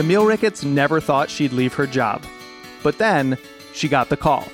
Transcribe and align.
Camille 0.00 0.24
Ricketts 0.24 0.64
never 0.64 0.98
thought 0.98 1.28
she'd 1.28 1.52
leave 1.52 1.74
her 1.74 1.86
job. 1.86 2.24
But 2.82 2.96
then, 2.96 3.36
she 3.74 3.86
got 3.86 4.08
the 4.08 4.16
call. 4.16 4.48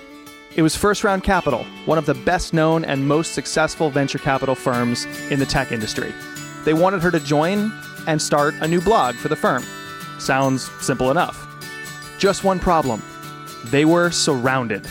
It 0.57 0.63
was 0.63 0.75
First 0.75 1.05
Round 1.05 1.23
Capital, 1.23 1.65
one 1.85 1.99
of 1.99 2.07
the 2.07 2.15
best 2.15 2.53
known 2.53 2.85
and 2.85 3.07
most 3.07 3.33
successful 3.33 3.89
venture 3.89 4.19
capital 4.19 4.57
firms 4.57 5.05
in 5.31 5.39
the 5.39 5.47
tech 5.47 5.71
industry. 5.71 6.13
They 6.65 6.75
wanted 6.75 7.01
her 7.01 7.13
to 7.13 7.21
join 7.21 7.73
and 8.09 8.21
start 8.21 8.55
a 8.55 8.67
new 8.67 8.81
blog 8.81 9.15
for 9.15 9.29
the 9.29 9.37
firm. 9.37 9.63
Sounds 10.19 10.69
simple 10.85 11.13
enough. 11.13 11.47
Just 12.19 12.43
one 12.43 12.59
problem 12.59 13.01
they 13.67 13.85
were 13.85 14.11
surrounded. 14.11 14.85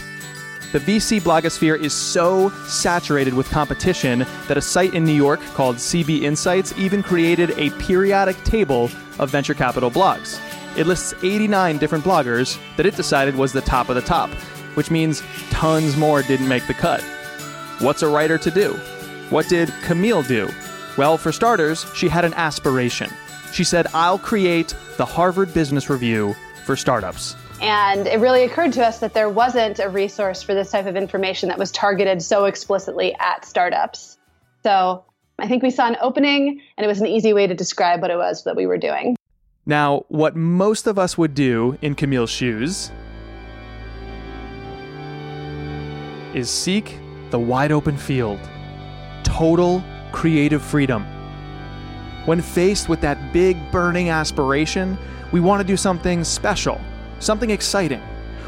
The 0.75 0.81
VC 0.81 1.21
blogosphere 1.21 1.79
is 1.79 1.93
so 1.93 2.49
saturated 2.67 3.33
with 3.33 3.49
competition 3.49 4.25
that 4.49 4.57
a 4.57 4.61
site 4.61 4.93
in 4.93 5.05
New 5.05 5.13
York 5.13 5.39
called 5.53 5.77
CB 5.77 6.23
Insights 6.23 6.77
even 6.77 7.01
created 7.01 7.51
a 7.51 7.69
periodic 7.79 8.35
table 8.43 8.91
of 9.17 9.29
venture 9.29 9.53
capital 9.53 9.89
blogs. 9.89 10.37
It 10.77 10.85
lists 10.85 11.13
89 11.23 11.77
different 11.77 12.03
bloggers 12.03 12.59
that 12.75 12.85
it 12.85 12.97
decided 12.97 13.35
was 13.35 13.53
the 13.53 13.61
top 13.61 13.87
of 13.87 13.95
the 13.95 14.01
top, 14.01 14.29
which 14.73 14.91
means 14.91 15.23
tons 15.49 15.95
more 15.95 16.21
didn't 16.23 16.49
make 16.49 16.67
the 16.67 16.73
cut. 16.73 16.99
What's 17.79 18.01
a 18.01 18.09
writer 18.09 18.37
to 18.39 18.51
do? 18.51 18.73
What 19.29 19.47
did 19.47 19.73
Camille 19.83 20.23
do? 20.23 20.49
Well, 20.97 21.17
for 21.17 21.31
starters, 21.31 21.85
she 21.95 22.09
had 22.09 22.25
an 22.25 22.33
aspiration. 22.33 23.09
She 23.53 23.63
said, 23.63 23.87
I'll 23.93 24.19
create 24.19 24.75
the 24.97 25.05
Harvard 25.05 25.53
Business 25.53 25.89
Review 25.89 26.35
for 26.65 26.75
startups. 26.75 27.37
And 27.61 28.05
it 28.05 28.19
really 28.19 28.43
occurred 28.43 28.73
to 28.73 28.85
us 28.85 28.99
that 28.99 29.13
there 29.13 29.29
wasn't 29.29 29.79
a 29.79 29.89
resource 29.89 30.41
for 30.41 30.53
this 30.53 30.71
type 30.71 30.85
of 30.85 30.95
information 30.95 31.49
that 31.49 31.57
was 31.57 31.71
targeted 31.71 32.21
so 32.21 32.45
explicitly 32.45 33.15
at 33.19 33.45
startups. 33.45 34.17
So 34.63 35.05
I 35.39 35.47
think 35.47 35.63
we 35.63 35.71
saw 35.71 35.87
an 35.87 35.97
opening, 36.01 36.61
and 36.77 36.83
it 36.83 36.87
was 36.87 36.99
an 36.99 37.07
easy 37.07 37.33
way 37.33 37.47
to 37.47 37.53
describe 37.53 38.01
what 38.01 38.11
it 38.11 38.17
was 38.17 38.43
that 38.43 38.55
we 38.55 38.65
were 38.65 38.77
doing. 38.77 39.15
Now, 39.65 40.05
what 40.09 40.35
most 40.35 40.85
of 40.85 40.99
us 40.99 41.17
would 41.17 41.33
do 41.33 41.77
in 41.81 41.95
Camille's 41.95 42.29
shoes 42.29 42.91
is 46.33 46.49
seek 46.49 46.99
the 47.31 47.39
wide 47.39 47.71
open 47.71 47.97
field, 47.97 48.39
total 49.23 49.83
creative 50.11 50.61
freedom. 50.61 51.05
When 52.25 52.41
faced 52.41 52.89
with 52.89 53.01
that 53.01 53.31
big 53.31 53.71
burning 53.71 54.09
aspiration, 54.09 54.97
we 55.31 55.39
want 55.39 55.61
to 55.61 55.67
do 55.67 55.77
something 55.77 56.23
special 56.23 56.79
something 57.19 57.49
exciting. 57.49 58.01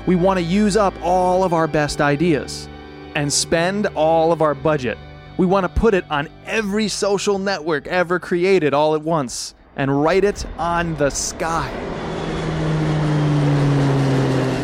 We 0.06 0.16
want 0.16 0.40
to 0.40 0.44
use 0.44 0.78
up 0.78 0.94
all 1.02 1.44
of 1.44 1.54
our 1.54 1.68
best 1.68 2.02
ideas 2.02 2.70
and 3.16 3.32
spend 3.32 3.88
all 3.88 4.32
of 4.32 4.42
our 4.42 4.54
budget. 4.54 4.98
We 5.38 5.46
want 5.46 5.64
to 5.66 5.70
put 5.70 5.94
it 5.94 6.10
on 6.10 6.30
every 6.46 6.88
social 6.88 7.40
network 7.40 7.88
ever 7.88 8.20
created 8.20 8.74
all 8.74 8.96
at 8.96 9.02
once 9.02 9.54
and 9.76 10.02
write 10.02 10.24
it 10.24 10.46
on 10.58 10.96
the 10.96 11.10
sky. 11.10 11.72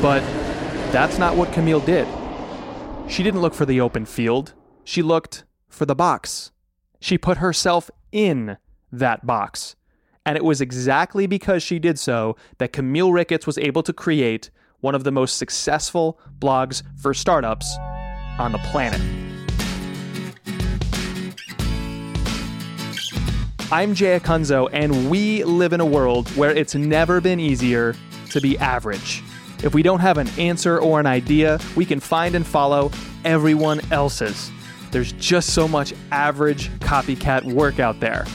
But 0.02 0.22
that's 0.92 1.18
not 1.18 1.36
what 1.36 1.54
Camille 1.54 1.80
did. 1.80 2.08
She 3.08 3.24
didn't 3.24 3.42
look 3.42 3.54
for 3.54 3.66
the 3.66 3.82
open 3.82 4.06
field, 4.06 4.54
she 4.84 5.02
looked 5.02 5.44
for 5.68 5.86
the 5.86 5.96
box. 5.96 6.52
She 7.00 7.18
put 7.18 7.38
herself 7.38 7.92
in 8.12 8.58
that 8.92 9.26
box. 9.26 9.76
And 10.26 10.38
it 10.38 10.46
was 10.46 10.62
exactly 10.62 11.28
because 11.28 11.62
she 11.62 11.80
did 11.80 12.00
so 12.00 12.38
that 12.58 12.72
Camille 12.72 13.12
Ricketts 13.12 13.46
was 13.46 13.58
able 13.58 13.84
to 13.84 13.92
create 13.92 14.50
one 14.80 14.96
of 14.96 15.04
the 15.04 15.12
most 15.12 15.38
successful 15.38 16.20
blogs 16.40 16.82
for 16.98 17.14
startups 17.14 17.76
on 18.40 18.54
the 18.54 18.58
planet. 18.60 19.02
I'm 23.72 23.96
Jay 23.96 24.20
Acunzo, 24.20 24.70
and 24.72 25.10
we 25.10 25.44
live 25.44 25.74
in 25.74 25.82
a 25.82 25.86
world 25.86 26.30
where 26.38 26.52
it's 26.52 26.76
never 26.76 27.20
been 27.20 27.40
easier 27.40 27.96
to 28.30 28.40
be 28.40 28.58
average. 28.60 29.24
If 29.64 29.74
we 29.74 29.84
don't 29.84 30.00
have 30.00 30.18
an 30.18 30.28
answer 30.38 30.80
or 30.80 31.00
an 31.00 31.08
idea, 31.08 31.60
we 31.76 31.86
can 31.86 32.00
find 32.00 32.36
and 32.36 32.46
follow 32.46 32.92
everyone 33.26 33.82
else's. 33.92 34.52
There's 34.92 35.14
just 35.14 35.54
so 35.54 35.68
much 35.68 35.94
average 36.12 36.70
copycat 36.80 37.44
work 37.44 37.80
out 37.80 38.00
there. 38.00 38.26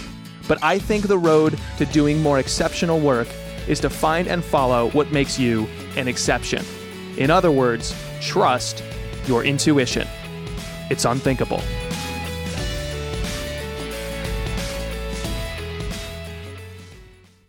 But 0.48 0.62
I 0.64 0.78
think 0.78 1.06
the 1.06 1.18
road 1.18 1.58
to 1.76 1.86
doing 1.86 2.20
more 2.20 2.38
exceptional 2.38 2.98
work 2.98 3.28
is 3.68 3.78
to 3.80 3.90
find 3.90 4.26
and 4.26 4.42
follow 4.42 4.88
what 4.90 5.12
makes 5.12 5.38
you 5.38 5.68
an 5.96 6.08
exception. 6.08 6.64
In 7.18 7.30
other 7.30 7.50
words, 7.52 7.94
trust 8.20 8.82
your 9.26 9.44
intuition. 9.44 10.08
It's 10.90 11.04
unthinkable. 11.04 11.62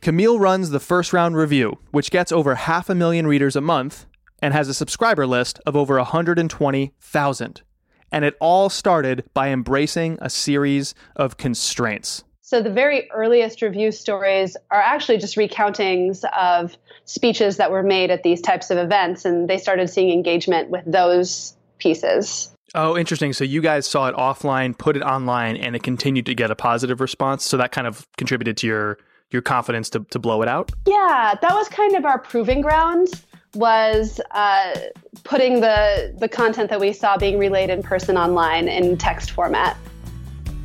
Camille 0.02 0.40
runs 0.40 0.70
the 0.70 0.80
first 0.80 1.14
round 1.14 1.36
review, 1.36 1.78
which 1.92 2.10
gets 2.10 2.31
over 2.31 2.56
half 2.56 2.90
a 2.90 2.96
million 2.96 3.28
readers 3.28 3.56
a 3.56 3.62
month 3.62 4.06
and 4.42 4.54
has 4.54 4.68
a 4.68 4.74
subscriber 4.74 5.28
list 5.28 5.60
of 5.66 5.76
over 5.76 5.98
120,000. 5.98 7.62
And 8.12 8.26
it 8.26 8.36
all 8.40 8.70
started 8.70 9.24
by 9.34 9.50
embracing 9.50 10.18
a 10.22 10.30
series 10.30 10.96
of 11.16 11.38
constraints. 11.38 12.24
So 12.50 12.64
the 12.64 12.72
very 12.72 13.08
earliest 13.12 13.62
review 13.62 13.92
stories 13.92 14.58
are 14.72 14.82
actually 14.82 15.20
just 15.20 15.36
recountings 15.36 16.24
of 16.36 16.76
speeches 17.06 17.58
that 17.58 17.70
were 17.70 17.84
made 17.84 18.10
at 18.10 18.24
these 18.24 18.42
types 18.42 18.72
of 18.72 18.80
events, 18.80 19.24
and 19.24 19.48
they 19.48 19.60
started 19.60 19.88
seeing 19.88 20.10
engagement 20.10 20.72
with 20.72 20.84
those 20.84 21.56
pieces. 21.78 22.52
Oh, 22.74 22.98
interesting. 22.98 23.34
So 23.34 23.44
you 23.44 23.62
guys 23.62 23.86
saw 23.86 24.08
it 24.08 24.16
offline, 24.16 24.76
put 24.76 24.98
it 24.98 25.04
online, 25.04 25.58
and 25.58 25.76
it 25.76 25.84
continued 25.84 26.26
to 26.26 26.34
get 26.34 26.50
a 26.50 26.56
positive 26.56 27.00
response. 27.02 27.44
So 27.44 27.56
that 27.58 27.72
kind 27.72 27.86
of 27.86 28.08
contributed 28.18 28.58
to 28.58 28.66
your 28.66 28.98
your 29.30 29.44
confidence 29.44 29.92
to, 29.92 30.00
to 30.10 30.18
blow 30.18 30.42
it 30.42 30.48
out? 30.48 30.72
Yeah, 30.88 31.36
that 31.40 31.54
was 31.54 31.70
kind 31.70 31.96
of 31.96 32.04
our 32.04 32.18
proving 32.18 32.62
ground 32.62 33.10
was 33.54 34.20
uh, 34.31 34.74
putting 35.24 35.62
the 35.62 36.16
the 36.18 36.28
content 36.28 36.72
that 36.72 36.80
we 36.80 36.94
saw 36.94 37.16
being 37.16 37.38
relayed 37.38 37.70
in 37.70 37.84
person 37.84 38.18
online 38.18 38.68
in 38.68 38.98
text 38.98 39.30
format. 39.30 39.78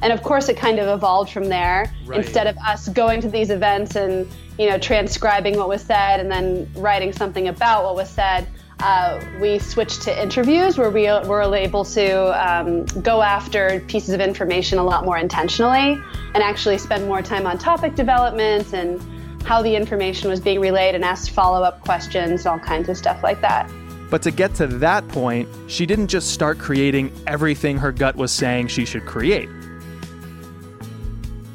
And 0.03 0.13
of 0.13 0.23
course, 0.23 0.49
it 0.49 0.57
kind 0.57 0.79
of 0.79 0.89
evolved 0.89 1.33
from 1.33 1.49
there. 1.49 1.93
Right. 2.05 2.25
Instead 2.25 2.47
of 2.47 2.57
us 2.59 2.89
going 2.89 3.21
to 3.23 3.29
these 3.29 3.51
events 3.51 3.97
and 3.97 4.29
you 4.59 4.69
know 4.69 4.79
transcribing 4.79 5.57
what 5.57 5.69
was 5.69 5.83
said 5.83 6.21
and 6.21 6.31
then 6.31 6.71
writing 6.77 7.13
something 7.13 7.49
about 7.49 7.85
what 7.85 7.95
was 7.95 8.11
said, 8.11 8.47
uh, 8.81 9.21
we 9.41 9.59
switched 9.59 10.03
to 10.03 10.23
interviews 10.23 10.77
where 10.77 10.91
we 10.91 11.05
were 11.05 11.55
able 11.55 11.85
to 11.85 12.49
um, 12.49 12.85
go 13.03 13.23
after 13.23 13.81
pieces 13.89 14.11
of 14.11 14.21
information 14.21 14.79
a 14.79 14.85
lot 14.85 15.05
more 15.05 15.17
intentionally 15.17 15.99
and 16.35 16.37
actually 16.37 16.77
spend 16.77 17.07
more 17.07 17.23
time 17.23 17.47
on 17.47 17.57
topic 17.57 17.95
development 17.95 18.75
and 18.75 19.01
how 19.45 19.63
the 19.63 19.75
information 19.75 20.29
was 20.29 20.41
being 20.41 20.61
relayed 20.61 20.95
and 20.95 21.05
asked 21.05 21.31
follow 21.31 21.63
up 21.63 21.81
questions, 21.83 22.47
all 22.47 22.59
kinds 22.59 22.89
of 22.89 22.97
stuff 22.97 23.23
like 23.23 23.41
that. 23.41 23.71
But 24.11 24.23
to 24.23 24.31
get 24.31 24.55
to 24.57 24.67
that 24.67 25.07
point, 25.09 25.49
she 25.67 25.87
didn't 25.87 26.09
just 26.09 26.31
start 26.31 26.59
creating 26.59 27.13
everything 27.27 27.79
her 27.79 27.93
gut 27.93 28.17
was 28.17 28.33
saying 28.33 28.69
she 28.69 28.85
should 28.85 29.07
create 29.07 29.49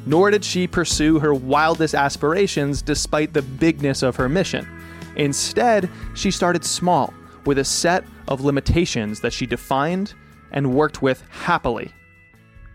nor 0.06 0.30
did 0.30 0.44
she 0.44 0.66
pursue 0.66 1.18
her 1.18 1.34
wildest 1.34 1.94
aspirations 1.94 2.82
despite 2.82 3.32
the 3.32 3.42
bigness 3.42 4.02
of 4.02 4.16
her 4.16 4.28
mission. 4.28 4.68
Instead, 5.16 5.90
she 6.14 6.30
started 6.30 6.64
small, 6.64 7.12
with 7.46 7.58
a 7.58 7.64
set 7.64 8.04
of 8.28 8.42
limitations 8.42 9.20
that 9.20 9.32
she 9.32 9.46
defined 9.46 10.14
and 10.52 10.74
worked 10.74 11.02
with 11.02 11.22
happily. 11.30 11.90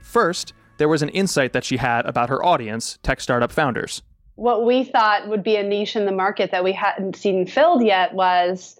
First, 0.01 0.53
there 0.77 0.89
was 0.89 1.01
an 1.01 1.09
insight 1.09 1.53
that 1.53 1.63
she 1.63 1.77
had 1.77 2.05
about 2.05 2.29
her 2.29 2.43
audience, 2.43 2.99
tech 3.03 3.21
startup 3.21 3.51
founders. 3.51 4.01
What 4.35 4.65
we 4.65 4.83
thought 4.83 5.29
would 5.29 5.43
be 5.43 5.55
a 5.55 5.63
niche 5.63 5.95
in 5.95 6.05
the 6.05 6.11
market 6.11 6.51
that 6.51 6.63
we 6.63 6.73
hadn't 6.73 7.15
seen 7.15 7.47
filled 7.47 7.83
yet 7.83 8.13
was 8.13 8.77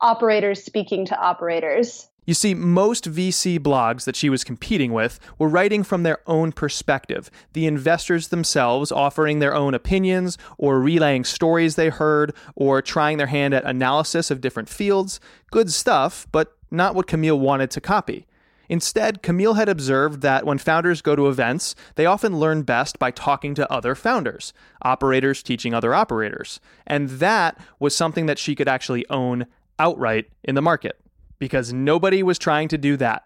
operators 0.00 0.62
speaking 0.62 1.06
to 1.06 1.18
operators. 1.18 2.09
You 2.30 2.34
see, 2.34 2.54
most 2.54 3.10
VC 3.10 3.58
blogs 3.58 4.04
that 4.04 4.14
she 4.14 4.30
was 4.30 4.44
competing 4.44 4.92
with 4.92 5.18
were 5.36 5.48
writing 5.48 5.82
from 5.82 6.04
their 6.04 6.20
own 6.28 6.52
perspective, 6.52 7.28
the 7.54 7.66
investors 7.66 8.28
themselves 8.28 8.92
offering 8.92 9.40
their 9.40 9.52
own 9.52 9.74
opinions 9.74 10.38
or 10.56 10.80
relaying 10.80 11.24
stories 11.24 11.74
they 11.74 11.88
heard 11.88 12.32
or 12.54 12.82
trying 12.82 13.18
their 13.18 13.26
hand 13.26 13.52
at 13.52 13.64
analysis 13.64 14.30
of 14.30 14.40
different 14.40 14.68
fields. 14.68 15.18
Good 15.50 15.72
stuff, 15.72 16.28
but 16.30 16.56
not 16.70 16.94
what 16.94 17.08
Camille 17.08 17.40
wanted 17.40 17.68
to 17.72 17.80
copy. 17.80 18.28
Instead, 18.68 19.24
Camille 19.24 19.54
had 19.54 19.68
observed 19.68 20.20
that 20.20 20.46
when 20.46 20.58
founders 20.58 21.02
go 21.02 21.16
to 21.16 21.28
events, 21.28 21.74
they 21.96 22.06
often 22.06 22.38
learn 22.38 22.62
best 22.62 23.00
by 23.00 23.10
talking 23.10 23.56
to 23.56 23.72
other 23.72 23.96
founders, 23.96 24.52
operators 24.82 25.42
teaching 25.42 25.74
other 25.74 25.92
operators. 25.92 26.60
And 26.86 27.08
that 27.08 27.58
was 27.80 27.96
something 27.96 28.26
that 28.26 28.38
she 28.38 28.54
could 28.54 28.68
actually 28.68 29.04
own 29.10 29.48
outright 29.80 30.30
in 30.44 30.54
the 30.54 30.62
market 30.62 30.99
because 31.40 31.72
nobody 31.72 32.22
was 32.22 32.38
trying 32.38 32.68
to 32.68 32.78
do 32.78 32.96
that. 32.98 33.24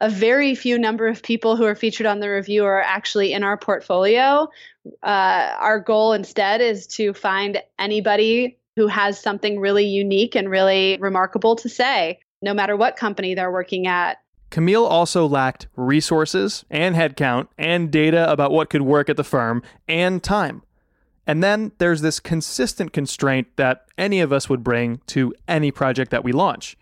A 0.00 0.10
very 0.10 0.54
few 0.54 0.78
number 0.78 1.06
of 1.06 1.22
people 1.22 1.56
who 1.56 1.64
are 1.64 1.74
featured 1.74 2.06
on 2.06 2.20
the 2.20 2.30
review 2.30 2.64
are 2.64 2.80
actually 2.80 3.32
in 3.32 3.44
our 3.44 3.56
portfolio. 3.56 4.48
Uh, 5.02 5.54
our 5.58 5.78
goal 5.78 6.14
instead 6.14 6.62
is 6.62 6.86
to 6.88 7.12
find 7.12 7.62
anybody 7.78 8.58
who 8.76 8.86
has 8.86 9.20
something 9.20 9.60
really 9.60 9.84
unique 9.84 10.34
and 10.34 10.48
really 10.48 10.96
remarkable 11.00 11.54
to 11.54 11.68
say, 11.68 12.18
no 12.40 12.54
matter 12.54 12.76
what 12.76 12.96
company 12.96 13.34
they're 13.34 13.52
working 13.52 13.86
at. 13.86 14.18
Camille 14.48 14.86
also 14.86 15.26
lacked 15.26 15.68
resources 15.76 16.64
and 16.70 16.96
headcount 16.96 17.48
and 17.58 17.90
data 17.90 18.30
about 18.32 18.52
what 18.52 18.70
could 18.70 18.82
work 18.82 19.10
at 19.10 19.18
the 19.18 19.22
firm 19.22 19.62
and 19.86 20.22
time. 20.22 20.62
And 21.26 21.44
then 21.44 21.72
there's 21.78 22.00
this 22.00 22.18
consistent 22.18 22.92
constraint 22.92 23.48
that 23.56 23.84
any 23.98 24.20
of 24.20 24.32
us 24.32 24.48
would 24.48 24.64
bring 24.64 25.02
to 25.08 25.34
any 25.46 25.70
project 25.70 26.10
that 26.10 26.24
we 26.24 26.32
launch 26.32 26.76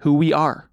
who 0.00 0.14
we 0.14 0.32
are 0.32 0.70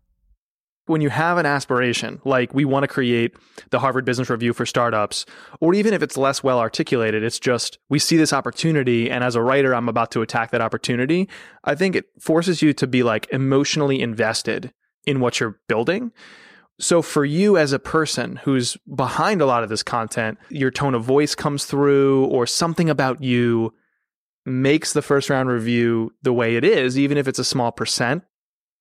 when 0.87 1.01
you 1.01 1.09
have 1.09 1.37
an 1.37 1.45
aspiration, 1.45 2.19
like 2.25 2.53
we 2.53 2.65
want 2.65 2.83
to 2.83 2.87
create 2.87 3.35
the 3.69 3.79
Harvard 3.79 4.05
Business 4.05 4.29
Review 4.29 4.53
for 4.53 4.65
startups, 4.65 5.25
or 5.59 5.73
even 5.73 5.93
if 5.93 6.01
it's 6.01 6.17
less 6.17 6.43
well 6.43 6.59
articulated, 6.59 7.23
it's 7.23 7.39
just 7.39 7.77
we 7.89 7.99
see 7.99 8.17
this 8.17 8.33
opportunity, 8.33 9.11
and 9.11 9.23
as 9.23 9.35
a 9.35 9.41
writer, 9.41 9.75
I'm 9.75 9.89
about 9.89 10.11
to 10.11 10.21
attack 10.21 10.51
that 10.51 10.61
opportunity. 10.61 11.29
I 11.63 11.75
think 11.75 11.95
it 11.95 12.05
forces 12.19 12.61
you 12.61 12.73
to 12.73 12.87
be 12.87 13.03
like 13.03 13.27
emotionally 13.31 14.01
invested 14.01 14.73
in 15.05 15.19
what 15.19 15.39
you're 15.39 15.59
building. 15.67 16.11
So, 16.79 17.01
for 17.01 17.25
you 17.25 17.57
as 17.57 17.73
a 17.73 17.79
person 17.79 18.37
who's 18.37 18.77
behind 18.93 19.41
a 19.41 19.45
lot 19.45 19.63
of 19.63 19.69
this 19.69 19.83
content, 19.83 20.37
your 20.49 20.71
tone 20.71 20.95
of 20.95 21.03
voice 21.03 21.35
comes 21.35 21.65
through, 21.65 22.25
or 22.25 22.47
something 22.47 22.89
about 22.89 23.21
you 23.21 23.73
makes 24.45 24.93
the 24.93 25.01
first 25.01 25.29
round 25.29 25.49
review 25.49 26.13
the 26.21 26.31
way 26.31 26.55
it 26.55 26.63
is, 26.63 26.97
even 26.97 27.17
if 27.17 27.27
it's 27.27 27.39
a 27.39 27.43
small 27.43 27.71
percent 27.71 28.23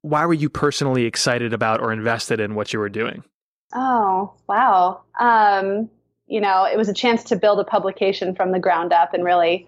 why 0.07 0.25
were 0.25 0.35
you 0.35 0.49
personally 0.49 1.05
excited 1.05 1.53
about 1.53 1.81
or 1.81 1.93
invested 1.93 2.39
in 2.39 2.55
what 2.55 2.73
you 2.73 2.79
were 2.79 2.89
doing? 2.89 3.25
Oh, 3.75 4.33
wow. 4.49 5.03
Um, 5.19 5.91
you 6.29 6.41
know, 6.41 6.65
it 6.65 6.77
was 6.77 6.89
a 6.89 6.95
chance 6.95 7.25
to 7.25 7.37
build 7.37 7.59
a 7.59 7.65
publication 7.65 8.35
from 8.35 8.53
the 8.53 8.61
ground 8.61 8.93
up 8.93 9.15
and 9.15 9.25
really 9.25 9.67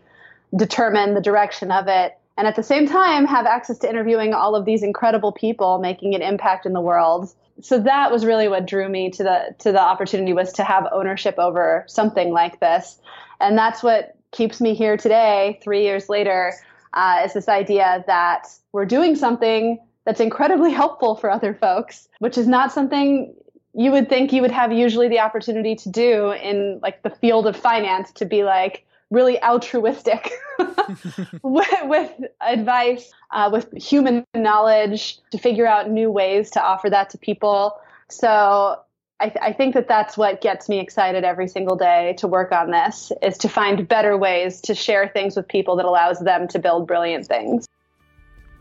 determine 0.57 1.15
the 1.15 1.21
direction 1.21 1.73
of 1.73 1.89
it. 1.89 2.17
And 2.37 2.47
at 2.47 2.55
the 2.55 2.63
same 2.63 2.87
time, 2.87 3.27
have 3.27 3.47
access 3.47 3.79
to 3.79 3.91
interviewing 3.91 4.33
all 4.33 4.55
of 4.55 4.65
these 4.65 4.85
incredible 4.85 5.33
people 5.33 5.81
making 5.81 6.15
an 6.15 6.23
impact 6.23 6.67
in 6.67 6.73
the 6.73 6.81
world. 6.81 7.35
So 7.61 7.81
that 7.81 8.13
was 8.13 8.25
really 8.25 8.47
what 8.47 8.65
drew 8.65 8.89
me 8.89 9.11
to 9.11 9.25
the 9.25 9.55
to 9.59 9.73
the 9.73 9.81
opportunity 9.81 10.33
was 10.33 10.53
to 10.53 10.63
have 10.63 10.87
ownership 10.93 11.35
over 11.39 11.85
something 11.89 12.31
like 12.31 12.61
this, 12.61 13.01
and 13.41 13.59
that's 13.59 13.83
what 13.83 14.17
keeps 14.31 14.61
me 14.61 14.75
here 14.75 14.97
today, 14.97 15.59
three 15.65 15.83
years 15.83 16.09
later. 16.09 16.55
Uh, 16.95 17.23
is 17.25 17.33
this 17.33 17.49
idea 17.49 18.05
that 18.07 18.47
we're 18.73 18.87
doing 18.87 19.17
something 19.17 19.81
that's 20.09 20.21
incredibly 20.21 20.73
helpful 20.83 21.15
for 21.15 21.31
other 21.31 21.53
folks, 21.53 22.09
which 22.19 22.39
is 22.39 22.49
not 22.49 22.73
something 22.73 23.35
you 23.75 23.93
would 23.93 24.09
think 24.09 24.33
you 24.33 24.41
would 24.41 24.51
have 24.51 24.73
usually 24.73 25.09
the 25.09 25.21
opportunity 25.21 25.77
to 25.77 25.91
do 25.91 26.33
in 26.33 26.81
like 26.83 27.03
the 27.03 27.11
field 27.11 27.47
of 27.47 27.55
finance 27.55 28.11
to 28.13 28.25
be 28.25 28.43
like 28.43 28.87
really 29.11 29.41
altruistic 29.43 30.33
with, 31.43 31.69
with, 31.85 32.13
advice, 32.41 33.13
uh, 33.31 33.51
with 33.53 33.71
human 33.77 34.25
knowledge 34.35 35.19
to 35.31 35.39
figure 35.39 35.67
out 35.67 35.91
new 35.91 36.11
ways 36.11 36.51
to 36.51 36.63
offer 36.63 36.89
that 36.89 37.11
to 37.11 37.19
people. 37.19 37.79
So 38.09 38.81
I, 39.21 39.29
th- 39.29 39.43
I, 39.43 39.53
think 39.53 39.75
that 39.75 39.89
that's 39.89 40.17
what 40.17 40.41
gets 40.41 40.69
me 40.69 40.81
excited 40.81 41.25
every 41.25 41.49
single 41.49 41.77
day 41.77 42.15
to 42.19 42.27
work 42.27 42.53
on 42.53 42.71
this 42.71 43.13
is 43.23 43.37
to 43.39 43.49
find 43.49 43.87
better 43.87 44.17
ways 44.17 44.63
to 44.63 44.75
share 44.75 45.09
things 45.09 45.37
with 45.37 45.47
people 45.47 45.77
that 45.77 45.85
allows 45.85 46.21
them 46.21 46.49
to 46.49 46.59
build 46.59 46.87
brilliant 46.87 47.27
things. 47.27 47.67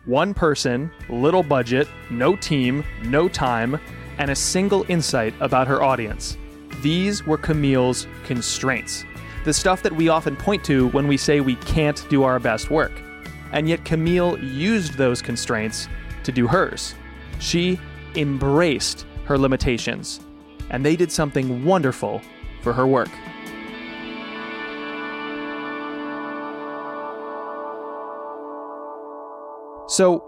One 0.07 0.33
person, 0.33 0.89
little 1.09 1.44
budget, 1.44 1.86
no 2.09 2.38
team, 2.38 2.86
no 3.04 3.27
time, 3.27 3.77
and 4.18 4.31
a 4.31 4.36
single 4.36 4.86
insight 4.88 5.33
about 5.42 5.68
her 5.68 5.83
audience. 5.83 6.38
These 6.81 7.25
were 7.27 7.38
Camille's 7.38 8.07
constraints. 8.24 9.04
The 9.44 9.54
stuff 9.54 9.83
that 9.83 9.94
we 9.94 10.07
often 10.07 10.38
point 10.38 10.63
to 10.63 10.88
when 10.92 11.09
we 11.09 11.18
say 11.18 11.42
we 11.42 11.56
can't 11.57 12.07
do 12.09 12.24
our 12.24 12.39
best 12.39 12.71
work. 12.71 12.94
And 13.51 13.68
yet 13.68 13.83
Camille 13.83 14.39
used 14.39 14.94
those 14.94 15.21
constraints 15.21 15.89
to 16.24 16.31
do 16.31 16.48
hers. 16.48 16.95
She 17.39 17.77
embraced 18.15 19.06
her 19.25 19.38
limitations, 19.38 20.21
and 20.69 20.86
they 20.86 20.95
did 20.95 21.12
something 21.12 21.65
wonderful 21.65 22.21
for 22.62 22.71
her 22.71 22.88
work. 22.88 23.10
So, 29.98 30.20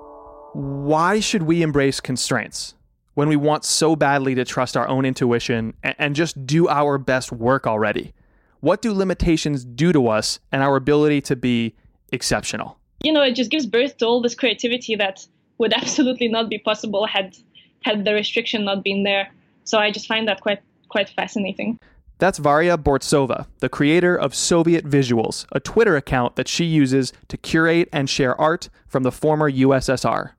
why 0.53 1.19
should 1.19 1.43
we 1.43 1.61
embrace 1.61 1.99
constraints 1.99 2.73
when 3.13 3.29
we 3.29 3.35
want 3.35 3.63
so 3.63 3.95
badly 3.95 4.33
to 4.33 4.43
trust 4.43 4.75
our 4.75 4.87
own 4.87 5.05
intuition 5.05 5.75
and 5.83 6.15
just 6.15 6.47
do 6.47 6.67
our 6.67 6.97
best 6.97 7.31
work 7.31 7.67
already? 7.67 8.15
What 8.61 8.81
do 8.81 8.91
limitations 8.91 9.63
do 9.63 9.93
to 9.93 10.07
us 10.07 10.39
and 10.51 10.63
our 10.63 10.75
ability 10.75 11.21
to 11.21 11.35
be 11.35 11.75
exceptional? 12.11 12.79
You 13.03 13.13
know, 13.13 13.21
it 13.21 13.35
just 13.35 13.51
gives 13.51 13.67
birth 13.67 13.97
to 13.97 14.07
all 14.07 14.23
this 14.23 14.33
creativity 14.33 14.95
that 14.95 15.27
would 15.59 15.73
absolutely 15.83 16.29
not 16.29 16.49
be 16.49 16.57
possible 16.57 17.05
had 17.05 17.37
had 17.83 18.05
the 18.05 18.15
restriction 18.15 18.65
not 18.65 18.83
been 18.83 19.03
there. 19.03 19.29
So 19.65 19.77
I 19.77 19.91
just 19.91 20.07
find 20.07 20.27
that 20.27 20.41
quite 20.41 20.63
quite 20.87 21.09
fascinating. 21.09 21.77
That's 22.19 22.37
Varia 22.37 22.77
Bortsova, 22.77 23.47
the 23.59 23.69
creator 23.69 24.13
of 24.13 24.35
Soviet 24.35 24.85
Visuals, 24.85 25.45
a 25.53 25.61
Twitter 25.61 25.95
account 25.95 26.35
that 26.35 26.49
she 26.49 26.65
uses 26.65 27.13
to 27.29 27.37
curate 27.37 27.87
and 27.93 28.09
share 28.09 28.39
art 28.39 28.67
from 28.87 29.03
the 29.03 29.11
former 29.11 29.49
USSR. 29.49 30.31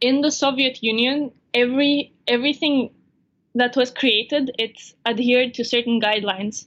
In 0.00 0.20
the 0.20 0.32
Soviet 0.32 0.82
Union, 0.82 1.30
every 1.54 2.12
everything 2.26 2.90
that 3.54 3.76
was 3.76 3.92
created, 3.92 4.50
it 4.58 4.78
adhered 5.06 5.54
to 5.54 5.64
certain 5.64 6.00
guidelines. 6.00 6.66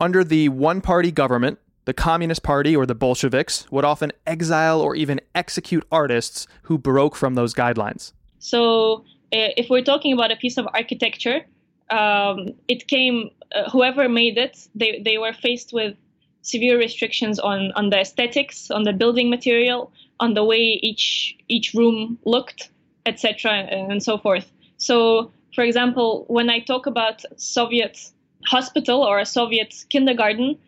Under 0.00 0.24
the 0.24 0.48
one-party 0.48 1.12
government, 1.12 1.58
the 1.84 1.92
Communist 1.92 2.42
Party 2.42 2.74
or 2.74 2.86
the 2.86 2.94
Bolsheviks 2.94 3.70
would 3.70 3.84
often 3.84 4.12
exile 4.26 4.80
or 4.80 4.94
even 4.94 5.20
execute 5.34 5.86
artists 5.92 6.46
who 6.62 6.78
broke 6.78 7.14
from 7.14 7.34
those 7.34 7.52
guidelines. 7.52 8.12
So, 8.38 9.04
uh, 9.32 9.52
if 9.56 9.68
we're 9.68 9.84
talking 9.84 10.14
about 10.14 10.32
a 10.32 10.36
piece 10.36 10.56
of 10.56 10.66
architecture, 10.72 11.44
um, 11.90 12.48
it 12.68 12.86
came 12.86 13.30
uh, 13.54 13.70
whoever 13.70 14.08
made 14.08 14.36
it 14.38 14.68
they, 14.74 15.00
they 15.04 15.18
were 15.18 15.32
faced 15.32 15.72
with 15.72 15.96
severe 16.42 16.78
restrictions 16.78 17.38
on 17.38 17.72
on 17.72 17.90
the 17.90 17.98
aesthetics 17.98 18.70
on 18.70 18.84
the 18.84 18.92
building 18.92 19.30
material 19.30 19.92
on 20.20 20.34
the 20.34 20.44
way 20.44 20.78
each 20.82 21.36
each 21.48 21.74
room 21.74 22.18
looked 22.24 22.70
etc 23.06 23.50
and 23.52 24.02
so 24.02 24.18
forth. 24.18 24.50
So 24.76 25.32
for 25.54 25.64
example 25.64 26.24
when 26.28 26.50
i 26.50 26.60
talk 26.60 26.86
about 26.86 27.24
soviet 27.36 28.12
hospital 28.44 29.02
or 29.02 29.18
a 29.18 29.26
soviet 29.26 29.74
kindergarten 29.88 30.58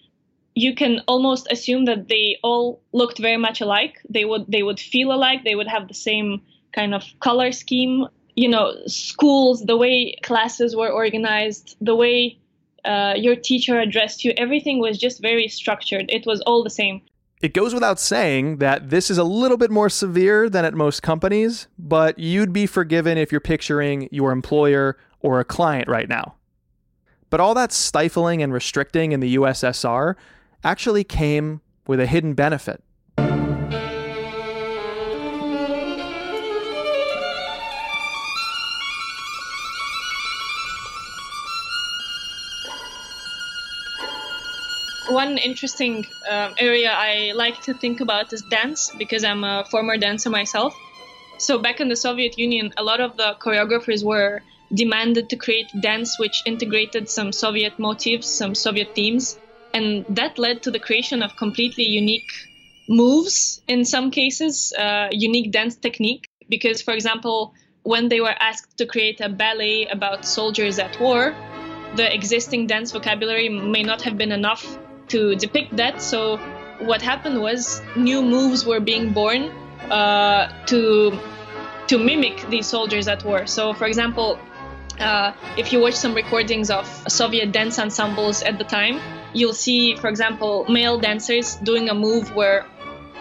you 0.55 0.75
can 0.75 1.01
almost 1.07 1.47
assume 1.51 1.85
that 1.85 2.09
they 2.09 2.39
all 2.43 2.81
looked 2.93 3.19
very 3.19 3.37
much 3.37 3.61
alike. 3.61 4.01
They 4.09 4.25
would 4.25 4.47
they 4.49 4.63
would 4.63 4.81
feel 4.81 5.13
alike. 5.13 5.45
They 5.45 5.55
would 5.55 5.69
have 5.69 5.89
the 5.89 5.95
same 5.95 6.43
kind 6.73 6.95
of 6.95 7.05
color 7.21 7.53
scheme 7.53 8.07
you 8.41 8.49
know 8.49 8.75
schools 8.87 9.57
the 9.73 9.77
way 9.77 10.15
classes 10.23 10.75
were 10.75 10.91
organized 11.03 11.77
the 11.81 11.95
way 11.95 12.39
uh, 12.85 13.15
your 13.17 13.37
teacher 13.37 13.79
addressed 13.79 14.25
you 14.25 14.33
everything 14.37 14.81
was 14.81 14.97
just 14.99 15.21
very 15.21 15.47
structured 15.49 16.07
it 16.09 16.25
was 16.27 16.41
all 16.43 16.63
the 16.65 16.77
same 16.83 17.03
it 17.43 17.55
goes 17.55 17.73
without 17.73 17.99
saying 17.99 18.59
that 18.59 18.91
this 18.91 19.11
is 19.11 19.17
a 19.17 19.25
little 19.25 19.57
bit 19.57 19.71
more 19.71 19.89
severe 19.89 20.51
than 20.51 20.67
at 20.67 20.75
most 20.75 21.03
companies, 21.03 21.69
but 21.79 22.19
you'd 22.19 22.53
be 22.53 22.67
forgiven 22.67 23.17
if 23.17 23.33
you're 23.33 23.41
picturing 23.41 24.11
your 24.13 24.31
employer 24.31 24.99
or 25.21 25.41
a 25.41 25.45
client 25.45 25.89
right 25.89 26.07
now. 26.07 26.35
But 27.31 27.41
all 27.41 27.55
that 27.55 27.73
stifling 27.73 28.43
and 28.43 28.53
restricting 28.53 29.13
in 29.13 29.21
the 29.21 29.37
USSR 29.37 30.17
actually 30.63 31.03
came 31.03 31.63
with 31.87 31.99
a 31.99 32.07
hidden 32.07 32.35
benefit. 32.35 32.85
One 45.11 45.39
interesting 45.39 46.07
um, 46.31 46.55
area 46.59 46.93
I 46.93 47.33
like 47.35 47.61
to 47.63 47.75
think 47.75 48.01
about 48.01 48.33
is 48.33 48.43
dance 48.43 48.91
because 48.97 49.25
I'm 49.25 49.45
a 49.45 49.65
former 49.71 49.97
dancer 49.97 50.31
myself. 50.31 50.75
So 51.39 51.59
back 51.59 51.81
in 51.81 51.89
the 51.89 51.97
Soviet 51.97 52.39
Union, 52.39 52.73
a 52.77 52.83
lot 52.83 53.01
of 53.01 53.17
the 53.17 53.37
choreographers 53.41 54.05
were 54.05 54.43
demanded 54.73 55.29
to 55.31 55.37
create 55.37 55.67
dance 55.81 56.19
which 56.19 56.43
integrated 56.47 57.09
some 57.09 57.33
Soviet 57.33 57.79
motifs, 57.79 58.29
some 58.29 58.55
Soviet 58.55 58.89
themes, 58.95 59.39
and 59.75 60.05
that 60.09 60.39
led 60.39 60.63
to 60.63 60.71
the 60.71 60.79
creation 60.79 61.23
of 61.23 61.35
completely 61.37 61.85
unique 61.85 62.31
moves 62.89 63.63
in 63.67 63.85
some 63.85 64.11
cases, 64.11 64.73
uh, 64.79 65.09
unique 65.11 65.51
dance 65.51 65.77
technique. 65.77 66.29
Because, 66.49 66.83
for 66.83 66.93
example, 66.95 67.55
when 67.85 68.09
they 68.09 68.21
were 68.21 68.35
asked 68.41 68.77
to 68.79 68.87
create 68.87 69.21
a 69.21 69.29
ballet 69.29 69.87
about 69.87 70.25
soldiers 70.25 70.79
at 70.79 71.01
war, 71.01 71.35
the 71.97 72.13
existing 72.13 72.67
dance 72.67 72.93
vocabulary 72.93 73.49
may 73.49 73.83
not 73.83 74.03
have 74.03 74.19
been 74.19 74.33
enough 74.33 74.79
to 75.11 75.35
depict 75.37 75.77
that. 75.77 76.03
So 76.03 76.39
what 76.81 77.03
happened 77.03 77.41
was 77.41 77.83
new 77.97 78.23
moves 78.23 78.65
were 78.65 78.81
being 78.81 79.13
born 79.13 79.51
uh, 79.91 80.49
to 80.67 81.19
to 81.89 81.99
mimic 81.99 82.49
these 82.49 82.67
soldiers 82.67 83.09
at 83.09 83.25
war. 83.25 83.47
So, 83.47 83.73
for 83.75 83.87
example, 83.87 84.39
uh, 85.01 85.33
if 85.57 85.73
you 85.73 85.81
watch 85.81 85.95
some 85.95 86.15
recordings 86.15 86.71
of 86.71 86.87
Soviet 87.09 87.51
dance 87.51 87.79
ensembles 87.79 88.43
at 88.43 88.59
the 88.59 88.65
time, 88.65 89.01
you'll 89.33 89.55
see, 89.55 89.97
for 89.97 90.09
example, 90.09 90.67
male 90.69 90.99
dancers 90.99 91.57
doing 91.57 91.89
a 91.89 91.95
move 91.95 92.35
where 92.35 92.65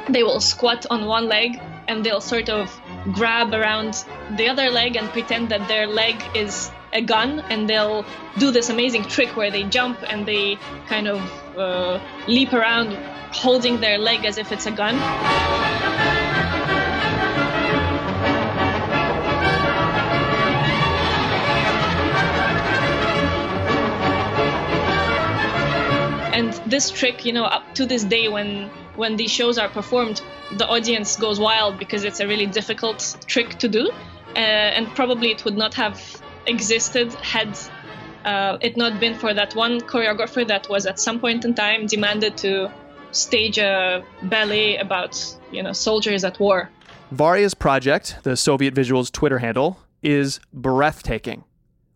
they 0.08 0.24
will 0.24 0.40
squat 0.40 0.86
on 0.90 1.06
one 1.06 1.28
leg 1.28 1.60
and 1.90 2.06
they'll 2.06 2.22
sort 2.22 2.50
of 2.50 2.80
grab 3.12 3.52
around 3.54 4.06
the 4.38 4.48
other 4.48 4.70
leg 4.70 4.96
and 4.96 5.10
pretend 5.10 5.50
that 5.50 5.68
their 5.68 5.88
leg 5.88 6.16
is 6.36 6.72
a 6.94 7.02
gun 7.02 7.40
and 7.50 7.68
they'll 7.68 8.06
do 8.38 8.52
this 8.52 8.70
amazing 8.70 9.04
trick 9.04 9.36
where 9.36 9.50
they 9.50 9.64
jump 9.64 9.98
and 10.08 10.26
they 10.26 10.58
kind 10.88 11.08
of 11.08 11.20
uh, 11.58 12.00
leap 12.28 12.54
around 12.54 12.94
holding 13.34 13.80
their 13.82 13.98
leg 13.98 14.24
as 14.24 14.38
if 14.38 14.52
it's 14.52 14.68
a 14.68 14.72
gun. 14.72 14.96
and 26.40 26.54
this 26.72 26.90
trick 26.90 27.26
you 27.26 27.34
know 27.34 27.44
up 27.44 27.76
to 27.76 27.86
this 27.86 28.04
day 28.06 28.30
when 28.30 28.70
when 28.96 29.18
these 29.18 29.32
shows 29.32 29.58
are 29.58 29.68
performed 29.68 30.22
the 30.58 30.68
audience 30.68 31.16
goes 31.16 31.40
wild 31.40 31.78
because 31.78 32.04
it's 32.04 32.20
a 32.20 32.28
really 32.28 32.46
difficult 32.46 33.18
trick 33.28 33.58
to 33.60 33.68
do 33.68 33.90
uh, 34.36 34.40
and 34.40 34.88
probably 34.96 35.32
it 35.32 35.46
would 35.46 35.58
not 35.58 35.74
have 35.74 36.22
existed 36.48 37.14
had 37.16 37.58
uh, 38.26 38.58
it 38.62 38.76
not 38.78 39.00
been 39.00 39.16
for 39.16 39.34
that 39.34 39.56
one 39.56 39.80
choreographer 39.82 40.48
that 40.48 40.70
was 40.70 40.86
at 40.86 41.00
some 41.00 41.20
point 41.20 41.46
in 41.46 41.54
time 41.54 41.88
demanded 41.88 42.36
to 42.38 42.72
stage 43.12 43.58
a 43.58 44.04
ballet 44.24 44.78
about 44.78 45.38
you 45.52 45.64
know 45.64 45.74
soldiers 45.74 46.24
at 46.24 46.40
war. 46.40 46.70
Varia's 47.12 47.54
project, 47.54 48.18
the 48.24 48.38
Soviet 48.38 48.74
Visuals 48.76 49.12
Twitter 49.12 49.40
handle, 49.40 49.80
is 50.04 50.40
breathtaking. 50.54 51.44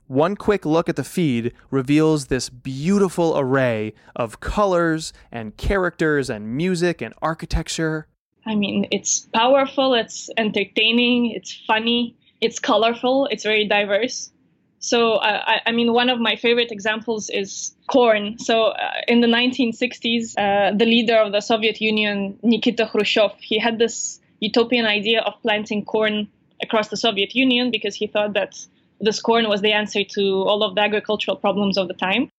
One 0.08 0.36
quick 0.36 0.66
look 0.66 0.90
at 0.90 0.96
the 0.96 1.04
feed 1.04 1.54
reveals 1.72 2.28
this 2.28 2.50
beautiful 2.50 3.38
array 3.38 3.94
of 4.16 4.40
colors 4.40 5.14
and 5.32 5.56
characters 5.56 6.30
and 6.30 6.56
music 6.56 7.02
and 7.02 7.14
architecture. 7.22 8.08
I 8.46 8.56
mean, 8.56 8.88
it's 8.92 9.22
powerful, 9.34 9.94
it's 9.94 10.30
entertaining, 10.38 11.32
it's 11.32 11.54
funny, 11.66 12.16
it's 12.42 12.60
colorful, 12.60 13.28
it's 13.32 13.44
very 13.44 13.68
diverse. 13.68 14.32
So, 14.80 15.14
uh, 15.14 15.60
I, 15.66 15.72
mean, 15.72 15.94
one 15.94 16.10
of 16.10 16.20
my 16.20 16.36
favorite 16.36 16.70
examples 16.70 17.30
is 17.30 17.74
corn. 17.88 18.38
So, 18.38 18.66
uh, 18.66 18.92
in 19.08 19.22
the 19.22 19.28
1960s, 19.28 20.34
uh, 20.38 20.76
the 20.76 20.86
leader 20.86 21.16
of 21.16 21.32
the 21.32 21.40
Soviet 21.40 21.80
Union, 21.80 22.38
Nikita 22.44 22.88
Khrushchev, 22.88 23.32
he 23.40 23.58
had 23.58 23.80
this 23.80 24.20
utopian 24.42 24.86
idea 24.86 25.22
of 25.22 25.42
planting 25.42 25.86
corn 25.86 26.28
across 26.62 26.90
the 26.90 26.98
Soviet 26.98 27.34
Union 27.34 27.72
because 27.72 27.96
he 27.96 28.08
thought 28.08 28.34
that 28.34 28.56
this 29.00 29.22
corn 29.22 29.48
was 29.48 29.62
the 29.62 29.72
answer 29.72 30.04
to 30.04 30.22
all 30.44 30.64
of 30.64 30.76
the 30.76 30.82
agricultural 30.82 31.38
problems 31.38 31.78
of 31.78 31.88
the 31.88 31.94
time. 31.94 32.30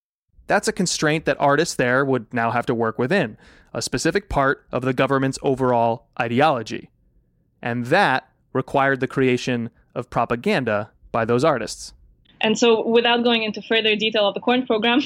That's 0.47 0.69
a 0.69 0.73
constraint 0.73 1.25
that 1.25 1.39
artists 1.41 1.77
there 1.77 2.05
would 2.05 2.33
now 2.35 2.51
have 2.51 2.67
to 2.67 2.75
work 2.75 2.99
within, 2.99 3.39
a 3.75 3.83
specific 3.83 4.29
part 4.29 4.65
of 4.73 4.83
the 4.83 4.93
government's 4.93 5.39
overall 5.43 6.07
ideology. 6.19 6.91
And 7.61 7.87
that 7.87 8.29
required 8.53 9.01
the 9.01 9.09
creation 9.09 9.71
of 9.95 10.09
propaganda 10.09 10.91
by 11.13 11.25
those 11.25 11.45
artists. 11.45 11.93
And 12.41 12.59
so, 12.59 12.87
without 12.87 13.25
going 13.25 13.43
into 13.43 13.63
further 13.63 13.97
detail 13.97 14.29
of 14.29 14.35
the 14.35 14.41
corn 14.41 14.67
program, 14.67 15.01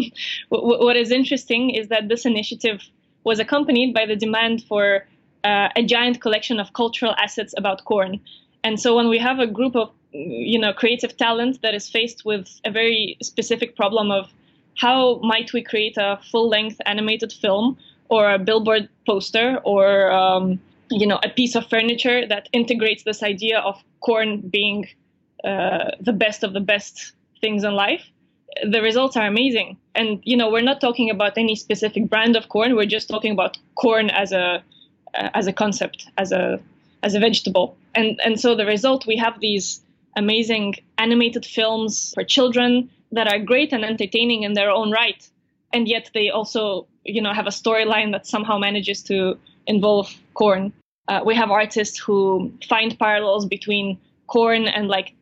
what 0.48 0.96
is 0.96 1.10
interesting 1.10 1.70
is 1.70 1.88
that 1.88 2.08
this 2.08 2.26
initiative 2.26 2.82
was 3.24 3.38
accompanied 3.38 3.94
by 3.94 4.04
the 4.06 4.16
demand 4.16 4.64
for 4.64 5.06
uh, 5.44 5.68
a 5.74 5.82
giant 5.84 6.20
collection 6.20 6.60
of 6.60 6.72
cultural 6.74 7.14
assets 7.16 7.54
about 7.56 7.84
corn. 7.84 8.20
And 8.62 8.78
so, 8.78 8.94
when 8.94 9.08
we 9.08 9.18
have 9.18 9.38
a 9.38 9.46
group 9.46 9.74
of 9.74 9.90
you 10.12 10.58
know 10.58 10.72
creative 10.72 11.16
talent 11.16 11.62
that 11.62 11.74
is 11.74 11.88
faced 11.88 12.24
with 12.24 12.60
a 12.64 12.70
very 12.70 13.16
specific 13.22 13.74
problem 13.74 14.10
of 14.10 14.30
how 14.76 15.18
might 15.22 15.52
we 15.52 15.62
create 15.62 15.96
a 15.96 16.18
full-length 16.30 16.78
animated 16.86 17.32
film 17.32 17.76
or 18.08 18.32
a 18.32 18.38
billboard 18.38 18.88
poster 19.06 19.58
or 19.64 20.10
um, 20.10 20.60
you 20.90 21.06
know 21.06 21.18
a 21.24 21.28
piece 21.28 21.54
of 21.54 21.66
furniture 21.68 22.26
that 22.26 22.48
integrates 22.52 23.02
this 23.04 23.22
idea 23.22 23.58
of 23.58 23.82
corn 24.00 24.40
being 24.40 24.88
uh, 25.44 25.90
the 26.00 26.12
best 26.12 26.44
of 26.44 26.52
the 26.52 26.60
best 26.60 27.12
things 27.40 27.64
in 27.64 27.74
life 27.74 28.02
the 28.64 28.82
results 28.82 29.16
are 29.16 29.26
amazing. 29.26 29.76
And 29.94 30.20
you 30.24 30.36
know 30.36 30.50
we're 30.50 30.62
not 30.62 30.80
talking 30.80 31.10
about 31.10 31.38
any 31.38 31.56
specific 31.56 32.08
brand 32.08 32.36
of 32.36 32.48
corn. 32.48 32.76
We're 32.76 32.86
just 32.86 33.08
talking 33.08 33.32
about 33.32 33.58
corn 33.74 34.10
as 34.10 34.32
a 34.32 34.62
uh, 35.14 35.30
as 35.34 35.46
a 35.46 35.52
concept 35.52 36.06
as 36.18 36.32
a 36.32 36.60
as 37.02 37.14
a 37.14 37.20
vegetable. 37.20 37.76
And 37.94 38.20
and 38.24 38.40
so 38.40 38.54
the 38.54 38.66
result 38.66 39.06
we 39.06 39.16
have 39.16 39.40
these 39.40 39.80
amazing 40.16 40.74
animated 40.98 41.46
films 41.46 42.12
for 42.14 42.24
children 42.24 42.90
that 43.12 43.28
are 43.28 43.38
great 43.38 43.72
and 43.72 43.84
entertaining 43.84 44.42
in 44.42 44.52
their 44.54 44.70
own 44.70 44.90
right 44.90 45.28
and 45.72 45.88
yet 45.88 46.10
they 46.14 46.30
also 46.30 46.86
you 47.04 47.20
know 47.20 47.32
have 47.32 47.46
a 47.46 47.50
storyline 47.50 48.12
that 48.12 48.26
somehow 48.26 48.58
manages 48.58 49.02
to 49.02 49.38
involve 49.66 50.14
corn 50.34 50.72
uh, 51.08 51.20
we 51.24 51.34
have 51.34 51.50
artists 51.50 51.98
who 51.98 52.52
find 52.68 52.98
parallels 52.98 53.46
between 53.46 53.98
corn 54.26 54.66
and 54.66 54.88
like 54.88 55.14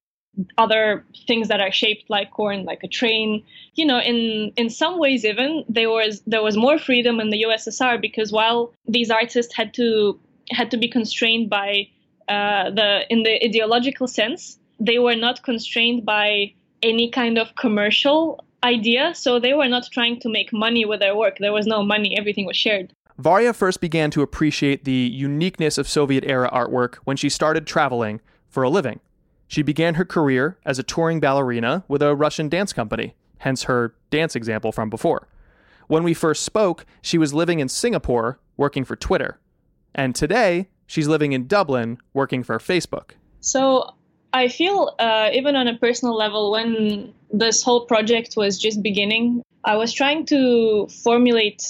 other 0.58 1.04
things 1.26 1.48
that 1.48 1.60
are 1.60 1.72
shaped 1.72 2.08
like 2.08 2.30
corn 2.30 2.64
like 2.64 2.82
a 2.84 2.88
train. 2.88 3.42
You 3.74 3.86
know 3.86 3.98
in 3.98 4.52
in 4.56 4.70
some 4.70 4.98
ways 4.98 5.24
even 5.24 5.64
there 5.68 5.90
was 5.90 6.22
there 6.26 6.42
was 6.42 6.56
more 6.56 6.78
freedom 6.78 7.20
in 7.20 7.30
the 7.30 7.42
ussr 7.42 8.00
because 8.00 8.30
while 8.32 8.72
these 8.86 9.10
artists 9.10 9.54
had 9.54 9.74
to 9.74 10.18
had 10.50 10.70
to 10.70 10.76
be 10.76 10.88
constrained 10.88 11.50
by 11.50 11.88
uh, 12.28 12.70
the 12.70 13.06
in 13.10 13.22
the 13.22 13.44
ideological 13.44 14.06
sense 14.06 14.58
they 14.78 14.98
were 14.98 15.16
not 15.16 15.42
constrained 15.42 16.04
by 16.04 16.52
any 16.82 17.10
kind 17.10 17.38
of 17.38 17.54
commercial 17.56 18.44
idea. 18.64 19.14
So 19.14 19.38
they 19.38 19.54
were 19.54 19.68
not 19.68 19.88
trying 19.90 20.20
to 20.20 20.28
make 20.28 20.52
money 20.52 20.84
with 20.84 21.00
their 21.00 21.16
work. 21.16 21.38
There 21.38 21.52
was 21.52 21.66
no 21.66 21.82
money, 21.82 22.16
everything 22.18 22.46
was 22.46 22.56
shared. 22.56 22.92
Varia 23.18 23.52
first 23.52 23.80
began 23.80 24.10
to 24.12 24.22
appreciate 24.22 24.84
the 24.84 24.92
uniqueness 24.92 25.76
of 25.76 25.88
Soviet 25.88 26.24
era 26.24 26.48
artwork 26.52 26.96
when 27.04 27.16
she 27.16 27.28
started 27.28 27.66
traveling 27.66 28.20
for 28.48 28.62
a 28.62 28.70
living. 28.70 29.00
She 29.46 29.62
began 29.62 29.94
her 29.94 30.04
career 30.04 30.58
as 30.64 30.78
a 30.78 30.82
touring 30.82 31.20
ballerina 31.20 31.84
with 31.88 32.02
a 32.02 32.14
Russian 32.14 32.48
dance 32.48 32.72
company, 32.72 33.14
hence 33.38 33.64
her 33.64 33.94
dance 34.10 34.34
example 34.34 34.72
from 34.72 34.88
before. 34.88 35.28
When 35.86 36.04
we 36.04 36.14
first 36.14 36.44
spoke, 36.44 36.86
she 37.02 37.18
was 37.18 37.34
living 37.34 37.58
in 37.58 37.68
Singapore 37.68 38.38
working 38.56 38.84
for 38.84 38.96
Twitter. 38.96 39.40
And 39.94 40.14
today, 40.14 40.68
she's 40.86 41.08
living 41.08 41.32
in 41.32 41.46
Dublin 41.46 41.98
working 42.14 42.42
for 42.42 42.58
Facebook. 42.58 43.10
So 43.40 43.96
I 44.32 44.48
feel, 44.48 44.94
uh, 44.98 45.30
even 45.32 45.56
on 45.56 45.66
a 45.68 45.76
personal 45.76 46.16
level, 46.16 46.52
when 46.52 47.12
this 47.32 47.62
whole 47.62 47.86
project 47.86 48.36
was 48.36 48.58
just 48.58 48.82
beginning, 48.82 49.42
I 49.64 49.76
was 49.76 49.92
trying 49.92 50.26
to 50.26 50.86
formulate 51.02 51.62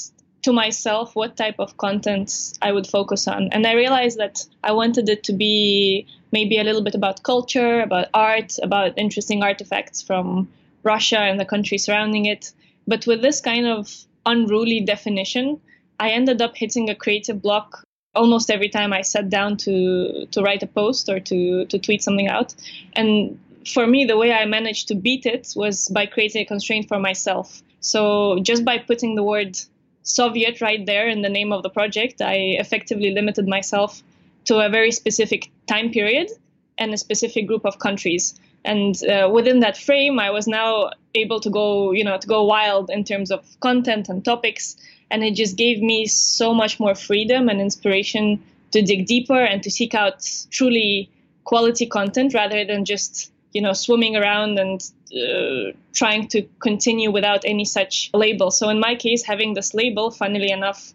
to 0.43 0.53
myself 0.53 1.15
what 1.15 1.37
type 1.37 1.57
of 1.59 1.77
content 1.77 2.33
I 2.63 2.73
would 2.73 2.87
focus 2.87 3.29
on. 3.29 3.49
And 3.53 3.67
I 3.67 3.75
realized 3.75 4.19
that 4.19 4.45
I 4.65 4.73
wanted 4.73 5.09
it 5.09 5.25
to 5.25 5.33
be 5.33 6.07
maybe 6.33 6.59
a 6.59 6.65
little 6.65 6.83
bit 6.83 6.95
about 6.95 7.23
culture, 7.23 7.81
about 7.81 8.09
art, 8.15 8.57
about 8.63 8.97
interesting 8.97 9.43
artifacts 9.43 10.01
from 10.03 10.49
Russia 10.83 11.19
and 11.19 11.39
the 11.39 11.45
country 11.45 11.79
surrounding 11.79 12.27
it. 12.27 12.53
But 12.87 13.07
with 13.07 13.21
this 13.21 13.41
kind 13.41 13.67
of 13.67 13.95
unruly 14.25 14.81
definition, 14.81 15.61
I 15.99 16.11
ended 16.11 16.41
up 16.41 16.57
hitting 16.57 16.89
a 16.89 16.95
creative 16.95 17.43
block 17.43 17.85
almost 18.15 18.51
every 18.51 18.69
time 18.69 18.93
I 18.93 19.03
sat 19.03 19.31
down 19.31 19.57
to 19.59 20.27
to 20.27 20.43
write 20.43 20.63
a 20.63 20.67
post 20.67 21.09
or 21.09 21.21
to 21.21 21.65
to 21.67 21.79
tweet 21.79 22.03
something 22.03 22.29
out. 22.29 22.55
And 22.95 23.39
for 23.67 23.87
me, 23.87 24.05
the 24.05 24.17
way 24.17 24.33
I 24.33 24.45
managed 24.47 24.89
to 24.89 24.95
beat 24.95 25.27
it 25.27 25.53
was 25.55 25.89
by 25.89 26.07
creating 26.07 26.43
a 26.43 26.47
constraint 26.47 26.89
for 26.89 26.99
myself. 26.99 27.63
So 27.81 28.39
just 28.43 28.65
by 28.65 28.79
putting 28.79 29.15
the 29.15 29.23
word 29.23 29.59
Soviet 30.03 30.61
right 30.61 30.85
there 30.85 31.09
in 31.09 31.23
the 31.23 31.29
name 31.29 31.53
of 31.53 31.63
the 31.63 31.71
project, 31.71 32.21
I 32.21 32.57
effectively 32.59 33.11
limited 33.11 33.47
myself 33.47 34.03
to 34.47 34.59
a 34.59 34.69
very 34.69 34.91
specific 34.91 35.51
time 35.67 35.91
period 35.91 36.31
and 36.79 36.93
a 36.95 36.97
specific 36.97 37.47
group 37.47 37.65
of 37.65 37.79
countries. 37.79 38.35
And 38.65 38.95
uh, 39.05 39.31
within 39.33 39.61
that 39.61 39.77
frame, 39.77 40.19
I 40.19 40.31
was 40.31 40.47
now 40.47 40.91
able 41.15 41.41
to 41.41 41.51
go, 41.51 41.93
you 41.93 42.05
know, 42.05 42.19
to 42.19 42.27
go 42.27 42.45
wild 42.45 42.91
in 42.91 43.05
terms 43.05 43.31
of 43.31 43.45
content 43.61 44.09
and 44.09 44.25
topics 44.25 44.77
and 45.11 45.23
it 45.25 45.35
just 45.35 45.57
gave 45.57 45.83
me 45.83 46.07
so 46.07 46.55
much 46.55 46.79
more 46.79 46.95
freedom 46.95 47.49
and 47.49 47.61
inspiration 47.61 48.43
to 48.73 48.83
dig 48.83 49.07
deeper 49.07 49.43
and 49.43 49.63
to 49.63 49.71
seek 49.71 49.95
out 49.95 50.29
truly 50.51 51.11
quality 51.45 51.87
content 51.87 52.35
rather 52.35 52.65
than 52.65 52.85
just 52.85 53.33
you 53.53 53.61
know 53.61 53.73
swimming 53.73 54.17
around 54.17 54.59
and 54.59 54.91
uh, 55.13 55.73
trying 55.93 56.29
to 56.29 56.43
continue 56.61 57.11
without 57.11 57.43
any 57.45 57.65
such 57.65 58.11
label. 58.15 58.51
So 58.51 58.69
in 58.69 58.79
my 58.79 58.95
case 58.95 59.25
having 59.25 59.55
this 59.55 59.75
label 59.75 60.11
funnily 60.11 60.51
enough 60.51 60.95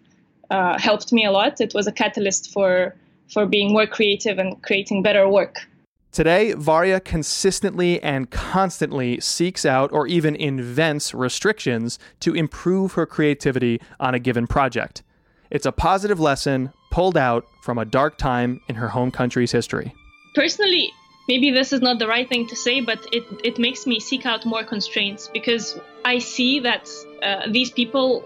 uh, 0.49 0.79
helped 0.79 1.11
me 1.11 1.25
a 1.25 1.31
lot. 1.31 1.59
It 1.59 1.73
was 1.73 1.87
a 1.87 1.91
catalyst 1.91 2.51
for 2.51 2.95
for 3.27 3.45
being 3.45 3.73
more 3.73 3.87
creative 3.87 4.37
and 4.37 4.61
creating 4.61 5.01
better 5.01 5.27
work 5.27 5.67
Today, 6.15 6.53
Varia 6.53 7.01
consistently 7.01 8.01
and 8.01 8.31
constantly 8.31 9.19
seeks 9.19 9.65
out 9.65 9.91
or 9.91 10.07
even 10.07 10.33
invents 10.37 11.13
restrictions 11.13 11.99
to 12.21 12.33
improve 12.33 12.93
her 12.93 13.05
creativity 13.05 13.81
on 13.99 14.15
a 14.15 14.19
given 14.19 14.47
project. 14.47 15.03
It's 15.51 15.65
a 15.65 15.73
positive 15.73 16.17
lesson 16.17 16.71
pulled 16.89 17.17
out 17.17 17.45
from 17.63 17.77
a 17.77 17.83
dark 17.83 18.17
time 18.17 18.61
in 18.69 18.75
her 18.75 18.87
home 18.87 19.11
country's 19.11 19.51
history. 19.51 19.93
Personally, 20.35 20.89
maybe 21.27 21.51
this 21.51 21.73
is 21.73 21.81
not 21.81 21.99
the 21.99 22.07
right 22.07 22.29
thing 22.29 22.47
to 22.47 22.55
say, 22.55 22.79
but 22.79 23.05
it, 23.11 23.25
it 23.43 23.59
makes 23.59 23.85
me 23.85 23.99
seek 23.99 24.25
out 24.25 24.45
more 24.45 24.63
constraints 24.63 25.29
because 25.33 25.77
I 26.05 26.19
see 26.19 26.61
that 26.61 26.89
uh, 27.23 27.51
these 27.51 27.71
people 27.71 28.23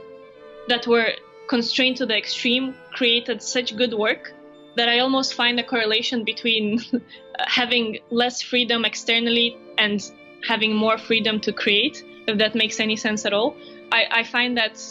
that 0.68 0.86
were 0.86 1.14
constrained 1.48 1.98
to 1.98 2.06
the 2.06 2.16
extreme 2.16 2.76
created 2.94 3.42
such 3.42 3.76
good 3.76 3.96
work 3.96 4.32
that 4.80 4.88
I 4.88 5.00
almost 5.00 5.34
find 5.34 5.60
a 5.60 5.64
correlation 5.64 6.24
between 6.24 6.80
having 7.40 8.00
less 8.12 8.42
freedom 8.42 8.86
externally 8.86 9.58
and 9.78 10.00
having 10.48 10.74
more 10.74 10.98
freedom 10.98 11.42
to 11.42 11.52
create, 11.52 12.02
if 12.28 12.38
that 12.38 12.56
makes 12.56 12.80
any 12.80 12.96
sense 12.96 13.26
at 13.26 13.34
all. 13.34 13.58
I, 13.92 14.06
I 14.10 14.24
find 14.24 14.58
that 14.58 14.82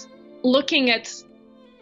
looking 0.42 0.90
at 0.90 1.10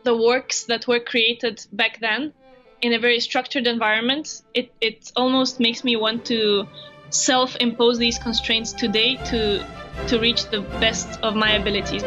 the 0.05 0.17
works 0.17 0.67
that 0.67 0.87
were 0.87 1.01
created 1.01 1.67
back 1.73 1.99
then 1.99 2.33
in 2.81 2.93
a 2.93 3.01
very 3.01 3.19
structured 3.19 3.67
environment, 3.67 4.43
it, 4.55 4.73
it 4.81 5.11
almost 5.17 5.59
makes 5.59 5.83
me 5.83 5.97
want 5.97 6.27
to 6.27 6.69
self 7.11 7.57
impose 7.57 7.99
these 7.99 8.21
constraints 8.21 8.73
today 8.73 9.17
to, 9.31 9.67
to 10.07 10.21
reach 10.21 10.45
the 10.51 10.61
best 10.79 11.09
of 11.25 11.35
my 11.35 11.55
abilities. 11.55 12.05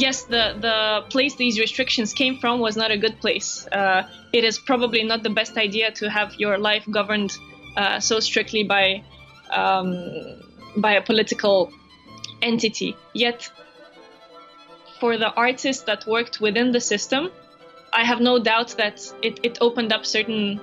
Yes, 0.00 0.24
the, 0.24 0.56
the 0.60 1.04
place 1.10 1.34
these 1.36 1.58
restrictions 1.58 2.12
came 2.12 2.38
from 2.38 2.60
was 2.60 2.76
not 2.76 2.90
a 2.90 2.96
good 2.96 3.20
place. 3.20 3.66
Uh, 3.66 4.08
it 4.32 4.44
is 4.44 4.58
probably 4.58 5.02
not 5.02 5.22
the 5.22 5.30
best 5.30 5.56
idea 5.56 5.90
to 5.92 6.10
have 6.10 6.34
your 6.38 6.58
life 6.58 6.84
governed 6.90 7.36
uh, 7.76 8.00
so 8.00 8.20
strictly 8.20 8.64
by 8.64 9.02
um, 9.50 9.94
by 10.76 10.92
a 10.92 11.02
political 11.02 11.72
entity. 12.42 12.96
Yet, 13.14 13.50
for 15.00 15.16
the 15.16 15.32
artists 15.32 15.84
that 15.84 16.06
worked 16.06 16.40
within 16.40 16.72
the 16.72 16.80
system, 16.80 17.30
I 17.92 18.04
have 18.04 18.20
no 18.20 18.38
doubt 18.38 18.76
that 18.76 19.00
it, 19.22 19.40
it 19.42 19.58
opened 19.60 19.92
up 19.92 20.04
certain 20.04 20.60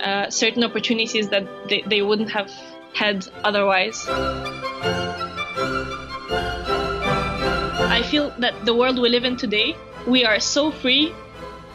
uh, 0.00 0.30
certain 0.30 0.64
opportunities 0.64 1.28
that 1.28 1.46
they, 1.68 1.82
they 1.86 2.02
wouldn't 2.02 2.30
have 2.30 2.50
had 2.94 3.26
otherwise. 3.44 4.06
I 7.92 8.02
feel 8.02 8.30
that 8.38 8.64
the 8.64 8.72
world 8.72 8.98
we 8.98 9.10
live 9.10 9.24
in 9.24 9.36
today, 9.36 9.76
we 10.06 10.24
are 10.24 10.40
so 10.40 10.70
free 10.70 11.12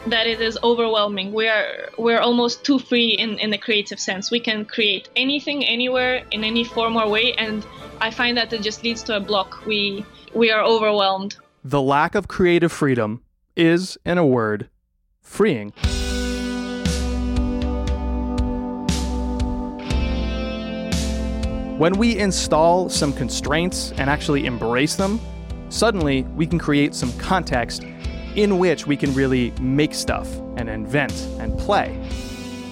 that 0.08 0.26
it 0.26 0.40
is 0.40 0.58
overwhelming. 0.64 1.32
We 1.32 1.46
are 1.46 1.90
we're 1.96 2.18
almost 2.18 2.64
too 2.64 2.80
free 2.80 3.10
in, 3.10 3.38
in 3.38 3.52
a 3.52 3.58
creative 3.58 4.00
sense. 4.00 4.28
We 4.28 4.40
can 4.40 4.64
create 4.64 5.08
anything, 5.14 5.64
anywhere, 5.64 6.24
in 6.32 6.42
any 6.42 6.64
form 6.64 6.96
or 6.96 7.08
way, 7.08 7.34
and 7.34 7.64
I 8.00 8.10
find 8.10 8.36
that 8.36 8.52
it 8.52 8.62
just 8.62 8.82
leads 8.82 9.04
to 9.04 9.14
a 9.14 9.20
block. 9.20 9.64
We 9.64 10.04
we 10.34 10.50
are 10.50 10.60
overwhelmed. 10.60 11.36
The 11.62 11.80
lack 11.80 12.16
of 12.16 12.26
creative 12.26 12.72
freedom 12.72 13.22
is, 13.54 13.96
in 14.04 14.18
a 14.18 14.26
word, 14.26 14.68
freeing. 15.22 15.70
When 21.78 21.94
we 21.96 22.18
install 22.18 22.88
some 22.88 23.12
constraints 23.12 23.92
and 23.92 24.10
actually 24.10 24.46
embrace 24.46 24.96
them, 24.96 25.20
suddenly 25.68 26.22
we 26.36 26.46
can 26.46 26.58
create 26.58 26.94
some 26.94 27.12
context 27.18 27.84
in 28.34 28.58
which 28.58 28.86
we 28.86 28.96
can 28.96 29.12
really 29.14 29.52
make 29.60 29.94
stuff 29.94 30.32
and 30.56 30.68
invent 30.68 31.12
and 31.38 31.58
play. 31.58 31.98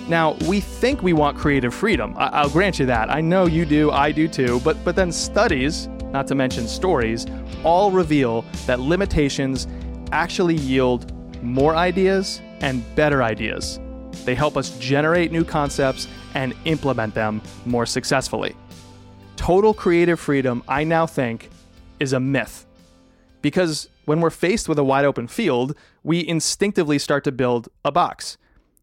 Now, 0.09 0.37
we 0.47 0.61
think 0.61 1.03
we 1.03 1.13
want 1.13 1.37
creative 1.37 1.75
freedom. 1.75 2.15
I- 2.17 2.43
will 2.43 2.51
grant 2.51 2.79
you 2.79 2.87
that. 2.87 3.11
I 3.11 3.21
know 3.21 3.47
you 3.47 3.65
do, 3.65 3.91
I 3.91 4.13
do 4.13 4.29
too, 4.29 4.61
but, 4.61 4.83
but 4.85 4.95
then 4.95 5.11
studies, 5.11 5.89
not 6.13 6.29
to 6.29 6.35
mention 6.37 6.69
stories, 6.69 7.27
all 7.65 7.91
reveal 7.91 8.45
that 8.67 8.79
limitations 8.79 9.67
actually 10.13 10.55
yield 10.55 11.13
more 11.43 11.75
ideas 11.75 12.41
and 12.61 12.85
better 12.95 13.23
ideas. 13.23 13.81
They 14.25 14.35
help 14.35 14.57
us 14.57 14.79
generate 14.79 15.33
new 15.33 15.45
concepts 15.45 16.07
and 16.35 16.55
implement 16.65 17.15
them 17.15 17.43
more 17.65 17.87
successfully. 17.87 18.55
Total 19.35 19.75
creative 19.75 20.21
freedom, 20.21 20.63
I 20.69 20.85
now 20.85 21.07
think, 21.07 21.51
is 21.99 22.13
a 22.13 22.21
myth 22.21 22.66
because 23.47 23.89
when 24.07 24.21
we're 24.21 24.29
faced 24.29 24.69
with 24.69 24.77
a 24.77 24.83
wide 24.83 25.05
open 25.05 25.29
field, 25.29 25.73
we 26.03 26.27
instinctively 26.27 26.99
start 26.99 27.23
to 27.23 27.31
build 27.31 27.69
a 27.85 27.93
box. 27.93 28.39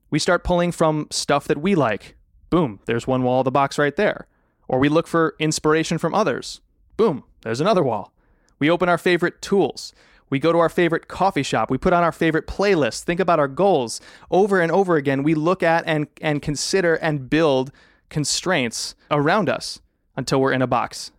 We 0.10 0.20
start 0.20 0.46
pulling 0.46 0.72
from 0.72 1.08
stuff 1.12 1.50
that 1.50 1.58
we 1.58 1.75
like. 1.75 2.15
Boom, 2.50 2.79
there's 2.86 3.05
one 3.05 3.24
wall 3.24 3.41
of 3.41 3.43
the 3.43 3.51
box 3.51 3.77
right 3.77 3.93
there. 3.93 4.25
Or 4.70 4.79
we 4.79 4.88
look 4.88 5.05
for 5.05 5.36
inspiration 5.38 5.98
from 5.98 6.15
others. 6.15 6.62
Boom, 6.96 7.25
there's 7.41 7.60
another 7.60 7.84
wall. 7.84 8.13
We 8.58 8.69
open 8.69 8.88
our 8.88 8.97
favorite 8.97 9.41
tools. 9.41 9.91
We 10.30 10.39
go 10.39 10.54
to 10.54 10.60
our 10.60 10.69
favorite 10.69 11.10
coffee 11.10 11.43
shop. 11.43 11.69
We 11.69 11.78
put 11.78 11.91
on 11.91 12.02
our 12.02 12.13
favorite 12.13 12.47
playlist. 12.47 13.04
Think 13.04 13.19
about 13.19 13.39
our 13.39 13.49
goals. 13.49 13.99
Over 14.32 14.62
and 14.62 14.71
over 14.71 14.95
again, 14.95 15.23
we 15.23 15.34
look 15.34 15.62
at 15.62 15.84
and, 15.86 16.08
and 16.21 16.41
consider 16.41 16.95
and 16.95 17.30
build 17.30 17.73
constraints 18.08 18.95
around 19.12 19.49
us 19.49 19.82
until 20.15 20.39
we're 20.39 20.54
in 20.54 20.62
a 20.62 20.67
box. 20.67 21.12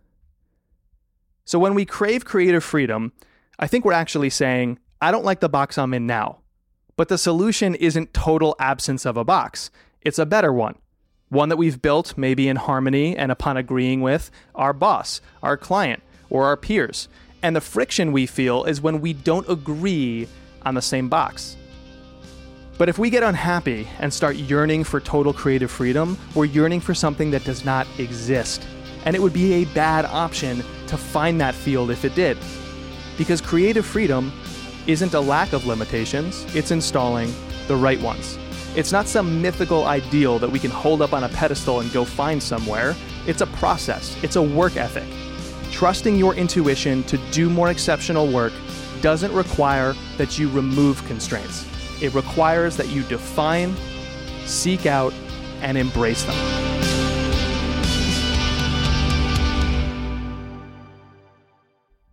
So 1.45 1.59
when 1.59 1.75
we 1.75 1.85
crave 1.85 2.25
creative 2.25 2.63
freedom, 2.63 3.13
I 3.57 3.67
think 3.67 3.85
we're 3.85 3.93
actually 3.93 4.29
saying, 4.29 4.79
I 5.01 5.11
don't 5.11 5.25
like 5.25 5.39
the 5.39 5.49
box 5.49 5.77
I'm 5.77 5.93
in 5.93 6.05
now. 6.05 6.39
But 6.97 7.09
the 7.09 7.17
solution 7.17 7.75
isn't 7.75 8.13
total 8.13 8.55
absence 8.59 9.05
of 9.05 9.17
a 9.17 9.23
box, 9.23 9.69
it's 10.01 10.19
a 10.19 10.25
better 10.25 10.53
one. 10.53 10.75
One 11.29 11.49
that 11.49 11.57
we've 11.57 11.81
built 11.81 12.17
maybe 12.17 12.47
in 12.47 12.55
harmony 12.55 13.17
and 13.17 13.31
upon 13.31 13.57
agreeing 13.57 14.01
with 14.01 14.29
our 14.53 14.73
boss, 14.73 15.21
our 15.41 15.57
client, 15.57 16.03
or 16.29 16.45
our 16.45 16.55
peers. 16.55 17.07
And 17.41 17.55
the 17.55 17.61
friction 17.61 18.11
we 18.11 18.25
feel 18.25 18.63
is 18.63 18.81
when 18.81 19.01
we 19.01 19.13
don't 19.13 19.49
agree 19.49 20.27
on 20.63 20.75
the 20.75 20.81
same 20.81 21.09
box. 21.09 21.57
But 22.77 22.89
if 22.89 22.97
we 22.97 23.09
get 23.09 23.23
unhappy 23.23 23.87
and 23.99 24.13
start 24.13 24.35
yearning 24.35 24.83
for 24.83 24.99
total 24.99 25.33
creative 25.33 25.71
freedom, 25.71 26.17
we're 26.35 26.45
yearning 26.45 26.81
for 26.81 26.93
something 26.93 27.31
that 27.31 27.45
does 27.45 27.63
not 27.63 27.87
exist. 27.97 28.65
And 29.05 29.15
it 29.15 29.21
would 29.21 29.33
be 29.33 29.53
a 29.53 29.65
bad 29.65 30.05
option 30.05 30.57
to 30.87 30.97
find 30.97 31.39
that 31.41 31.55
field 31.55 31.89
if 31.89 32.03
it 32.05 32.15
did. 32.15 32.37
Because 33.17 33.41
creative 33.41 33.85
freedom 33.85 34.31
isn't 34.87 35.13
a 35.13 35.19
lack 35.19 35.53
of 35.53 35.65
limitations, 35.65 36.45
it's 36.55 36.71
installing 36.71 37.33
the 37.67 37.75
right 37.75 37.99
ones. 38.01 38.37
It's 38.75 38.91
not 38.91 39.07
some 39.07 39.41
mythical 39.41 39.85
ideal 39.85 40.37
that 40.39 40.51
we 40.51 40.59
can 40.59 40.69
hold 40.69 41.01
up 41.01 41.13
on 41.13 41.23
a 41.23 41.29
pedestal 41.29 41.79
and 41.79 41.91
go 41.93 42.03
find 42.03 42.43
somewhere. 42.43 42.93
It's 43.25 43.41
a 43.41 43.47
process, 43.47 44.21
it's 44.21 44.35
a 44.35 44.41
work 44.41 44.75
ethic. 44.75 45.07
Trusting 45.71 46.15
your 46.17 46.35
intuition 46.35 47.03
to 47.03 47.17
do 47.31 47.49
more 47.49 47.69
exceptional 47.69 48.31
work 48.31 48.53
doesn't 49.01 49.33
require 49.33 49.93
that 50.17 50.37
you 50.37 50.49
remove 50.49 51.03
constraints. 51.05 51.65
It 52.01 52.13
requires 52.13 52.75
that 52.77 52.89
you 52.89 53.03
define, 53.03 53.75
seek 54.45 54.85
out, 54.85 55.13
and 55.61 55.77
embrace 55.77 56.23
them. 56.23 56.64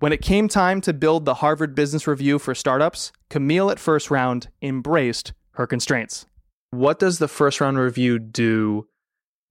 When 0.02 0.12
it 0.12 0.20
came 0.20 0.48
time 0.48 0.80
to 0.80 0.92
build 0.92 1.26
the 1.26 1.34
Harvard 1.34 1.76
Business 1.76 2.08
Review 2.08 2.40
for 2.40 2.56
startups, 2.56 3.12
Camille 3.30 3.70
at 3.70 3.78
First 3.78 4.10
Round 4.10 4.48
embraced 4.60 5.32
her 5.52 5.64
constraints. 5.64 6.26
What 6.72 6.98
does 6.98 7.20
the 7.20 7.28
First 7.28 7.60
Round 7.60 7.78
Review 7.78 8.18
do, 8.18 8.88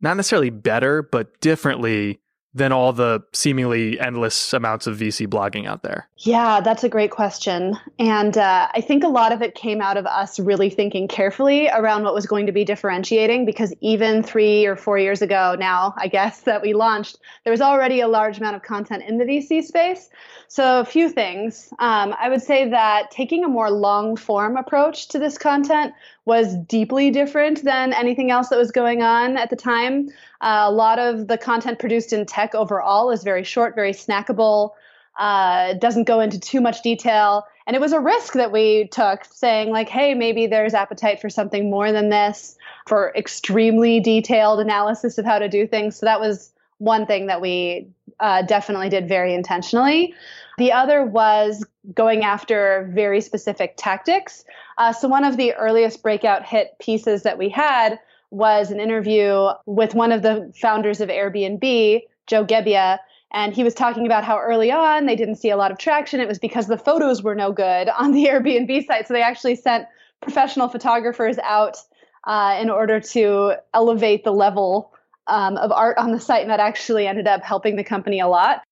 not 0.01 0.17
necessarily 0.17 0.49
better, 0.49 1.03
but 1.03 1.39
differently 1.39 2.19
than 2.53 2.73
all 2.73 2.91
the 2.91 3.23
seemingly 3.31 3.97
endless 3.99 4.51
amounts 4.53 4.85
of 4.85 4.97
VC 4.97 5.25
blogging 5.25 5.65
out 5.65 5.83
there? 5.83 6.09
Yeah, 6.17 6.59
that's 6.59 6.83
a 6.83 6.89
great 6.89 7.11
question. 7.11 7.77
And 7.97 8.37
uh, 8.37 8.67
I 8.73 8.81
think 8.81 9.03
a 9.03 9.07
lot 9.07 9.31
of 9.31 9.41
it 9.41 9.55
came 9.55 9.81
out 9.81 9.95
of 9.95 10.05
us 10.05 10.37
really 10.37 10.69
thinking 10.69 11.07
carefully 11.07 11.69
around 11.69 12.03
what 12.03 12.13
was 12.13 12.25
going 12.25 12.45
to 12.45 12.51
be 12.51 12.65
differentiating 12.65 13.45
because 13.45 13.73
even 13.79 14.21
three 14.21 14.65
or 14.65 14.75
four 14.75 14.97
years 14.97 15.21
ago 15.21 15.55
now, 15.57 15.93
I 15.97 16.07
guess, 16.07 16.41
that 16.51 16.61
we 16.61 16.73
launched, 16.73 17.19
there 17.45 17.51
was 17.51 17.61
already 17.61 18.01
a 18.01 18.07
large 18.07 18.37
amount 18.37 18.57
of 18.57 18.63
content 18.63 19.03
in 19.07 19.17
the 19.17 19.25
VC 19.25 19.63
space. 19.63 20.09
So, 20.47 20.81
a 20.81 20.85
few 20.85 21.07
things. 21.07 21.69
Um, 21.79 22.13
I 22.19 22.27
would 22.27 22.41
say 22.41 22.69
that 22.69 23.09
taking 23.09 23.45
a 23.45 23.47
more 23.47 23.71
long 23.71 24.17
form 24.17 24.57
approach 24.57 25.07
to 25.09 25.19
this 25.19 25.37
content 25.37 25.93
was 26.25 26.55
deeply 26.67 27.09
different 27.09 27.63
than 27.63 27.93
anything 27.93 28.29
else 28.29 28.49
that 28.49 28.57
was 28.57 28.71
going 28.71 29.01
on 29.01 29.37
at 29.37 29.49
the 29.49 29.55
time. 29.55 30.07
Uh, 30.39 30.65
a 30.67 30.71
lot 30.71 30.99
of 30.99 31.27
the 31.27 31.37
content 31.37 31.79
produced 31.79 32.13
in 32.13 32.25
tech 32.25 32.53
overall 32.53 33.09
is 33.09 33.23
very 33.23 33.43
short, 33.43 33.73
very 33.73 33.91
snackable, 33.91 34.71
uh, 35.19 35.73
doesn't 35.73 36.05
go 36.05 36.19
into 36.19 36.39
too 36.39 36.61
much 36.61 36.81
detail. 36.83 37.45
And 37.67 37.75
it 37.75 37.79
was 37.79 37.91
a 37.91 37.99
risk 37.99 38.33
that 38.33 38.51
we 38.51 38.87
took, 38.91 39.25
saying, 39.25 39.71
like, 39.71 39.89
hey, 39.89 40.13
maybe 40.13 40.47
there's 40.47 40.73
appetite 40.73 41.21
for 41.21 41.29
something 41.29 41.69
more 41.69 41.91
than 41.91 42.09
this, 42.09 42.57
for 42.87 43.13
extremely 43.15 43.99
detailed 43.99 44.59
analysis 44.59 45.17
of 45.17 45.25
how 45.25 45.39
to 45.39 45.47
do 45.47 45.67
things. 45.67 45.95
So 45.95 46.05
that 46.05 46.19
was 46.19 46.53
one 46.77 47.05
thing 47.05 47.27
that 47.27 47.41
we 47.41 47.87
uh, 48.19 48.41
definitely 48.43 48.89
did 48.89 49.07
very 49.07 49.33
intentionally. 49.33 50.13
The 50.57 50.71
other 50.71 51.03
was 51.03 51.65
going 51.93 52.23
after 52.23 52.89
very 52.93 53.21
specific 53.21 53.73
tactics. 53.77 54.43
Uh, 54.81 54.91
so, 54.91 55.07
one 55.07 55.23
of 55.23 55.37
the 55.37 55.53
earliest 55.53 56.01
breakout 56.01 56.43
hit 56.43 56.75
pieces 56.79 57.21
that 57.21 57.37
we 57.37 57.49
had 57.49 57.99
was 58.31 58.71
an 58.71 58.79
interview 58.79 59.49
with 59.67 59.93
one 59.93 60.11
of 60.11 60.23
the 60.23 60.51
founders 60.59 60.99
of 60.99 61.09
Airbnb, 61.09 62.01
Joe 62.25 62.43
Gebbia. 62.43 62.97
And 63.31 63.53
he 63.53 63.63
was 63.63 63.75
talking 63.75 64.07
about 64.07 64.23
how 64.23 64.39
early 64.39 64.71
on 64.71 65.05
they 65.05 65.15
didn't 65.15 65.35
see 65.35 65.51
a 65.51 65.55
lot 65.55 65.71
of 65.71 65.77
traction. 65.77 66.19
It 66.19 66.27
was 66.27 66.39
because 66.39 66.65
the 66.65 66.79
photos 66.79 67.21
were 67.21 67.35
no 67.35 67.51
good 67.51 67.89
on 67.99 68.11
the 68.11 68.25
Airbnb 68.25 68.87
site. 68.87 69.07
So 69.07 69.13
they 69.13 69.21
actually 69.21 69.55
sent 69.55 69.85
professional 70.19 70.67
photographers 70.67 71.37
out 71.43 71.77
uh, 72.25 72.57
in 72.59 72.71
order 72.71 72.99
to 72.99 73.53
elevate 73.75 74.23
the 74.23 74.33
level 74.33 74.93
um, 75.27 75.57
of 75.57 75.71
art 75.71 75.99
on 75.99 76.11
the 76.11 76.19
site. 76.19 76.41
And 76.41 76.49
that 76.49 76.59
actually 76.59 77.05
ended 77.05 77.27
up 77.27 77.43
helping 77.43 77.75
the 77.75 77.83
company 77.83 78.19
a 78.19 78.27
lot. 78.27 78.63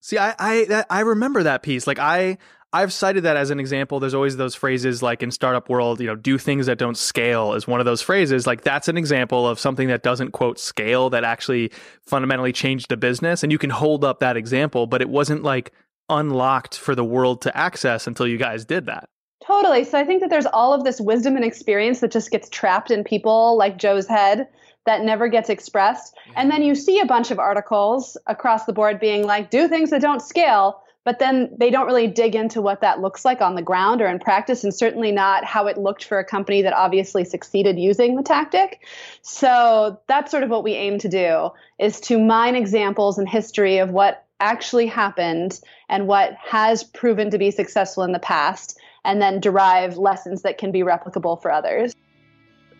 See, 0.00 0.18
I 0.18 0.34
I 0.40 0.84
I 0.90 1.00
remember 1.00 1.44
that 1.44 1.62
piece. 1.62 1.86
Like 1.86 2.00
I 2.00 2.38
I've 2.76 2.92
cited 2.92 3.22
that 3.22 3.38
as 3.38 3.48
an 3.48 3.58
example. 3.58 4.00
There's 4.00 4.12
always 4.12 4.36
those 4.36 4.54
phrases 4.54 5.02
like 5.02 5.22
in 5.22 5.30
startup 5.30 5.70
world, 5.70 5.98
you 5.98 6.06
know, 6.06 6.14
do 6.14 6.36
things 6.36 6.66
that 6.66 6.76
don't 6.76 6.96
scale 6.96 7.54
is 7.54 7.66
one 7.66 7.80
of 7.80 7.86
those 7.86 8.02
phrases. 8.02 8.46
Like 8.46 8.64
that's 8.64 8.86
an 8.86 8.98
example 8.98 9.48
of 9.48 9.58
something 9.58 9.88
that 9.88 10.02
doesn't 10.02 10.32
quote 10.32 10.58
scale 10.58 11.08
that 11.08 11.24
actually 11.24 11.72
fundamentally 12.02 12.52
changed 12.52 12.90
the 12.90 12.98
business. 12.98 13.42
And 13.42 13.50
you 13.50 13.56
can 13.56 13.70
hold 13.70 14.04
up 14.04 14.20
that 14.20 14.36
example, 14.36 14.86
but 14.86 15.00
it 15.00 15.08
wasn't 15.08 15.42
like 15.42 15.72
unlocked 16.10 16.76
for 16.76 16.94
the 16.94 17.02
world 17.02 17.40
to 17.42 17.56
access 17.56 18.06
until 18.06 18.26
you 18.26 18.36
guys 18.36 18.66
did 18.66 18.84
that. 18.84 19.08
Totally. 19.42 19.82
So 19.84 19.98
I 19.98 20.04
think 20.04 20.20
that 20.20 20.28
there's 20.28 20.44
all 20.44 20.74
of 20.74 20.84
this 20.84 21.00
wisdom 21.00 21.34
and 21.34 21.46
experience 21.46 22.00
that 22.00 22.10
just 22.10 22.30
gets 22.30 22.50
trapped 22.50 22.90
in 22.90 23.04
people 23.04 23.56
like 23.56 23.78
Joe's 23.78 24.06
head 24.06 24.48
that 24.84 25.02
never 25.02 25.28
gets 25.28 25.48
expressed. 25.48 26.14
And 26.36 26.50
then 26.50 26.62
you 26.62 26.74
see 26.74 27.00
a 27.00 27.06
bunch 27.06 27.30
of 27.30 27.38
articles 27.38 28.18
across 28.26 28.66
the 28.66 28.74
board 28.74 29.00
being 29.00 29.24
like, 29.24 29.48
do 29.48 29.66
things 29.66 29.88
that 29.90 30.02
don't 30.02 30.20
scale, 30.20 30.82
but 31.06 31.20
then 31.20 31.48
they 31.56 31.70
don't 31.70 31.86
really 31.86 32.08
dig 32.08 32.34
into 32.34 32.60
what 32.60 32.80
that 32.80 33.00
looks 33.00 33.24
like 33.24 33.40
on 33.40 33.54
the 33.54 33.62
ground 33.62 34.02
or 34.02 34.08
in 34.08 34.18
practice, 34.18 34.64
and 34.64 34.74
certainly 34.74 35.12
not 35.12 35.44
how 35.44 35.68
it 35.68 35.78
looked 35.78 36.02
for 36.02 36.18
a 36.18 36.24
company 36.24 36.62
that 36.62 36.72
obviously 36.72 37.24
succeeded 37.24 37.78
using 37.78 38.16
the 38.16 38.24
tactic. 38.24 38.84
So 39.22 40.00
that's 40.08 40.32
sort 40.32 40.42
of 40.42 40.50
what 40.50 40.64
we 40.64 40.72
aim 40.72 40.98
to 40.98 41.08
do 41.08 41.50
is 41.78 42.00
to 42.00 42.18
mine 42.18 42.56
examples 42.56 43.18
and 43.18 43.28
history 43.28 43.78
of 43.78 43.90
what 43.90 44.26
actually 44.40 44.88
happened 44.88 45.60
and 45.88 46.08
what 46.08 46.32
has 46.44 46.82
proven 46.82 47.30
to 47.30 47.38
be 47.38 47.52
successful 47.52 48.02
in 48.02 48.10
the 48.10 48.18
past 48.18 48.76
and 49.04 49.22
then 49.22 49.38
derive 49.38 49.96
lessons 49.96 50.42
that 50.42 50.58
can 50.58 50.72
be 50.72 50.80
replicable 50.80 51.40
for 51.40 51.52
others. 51.52 51.94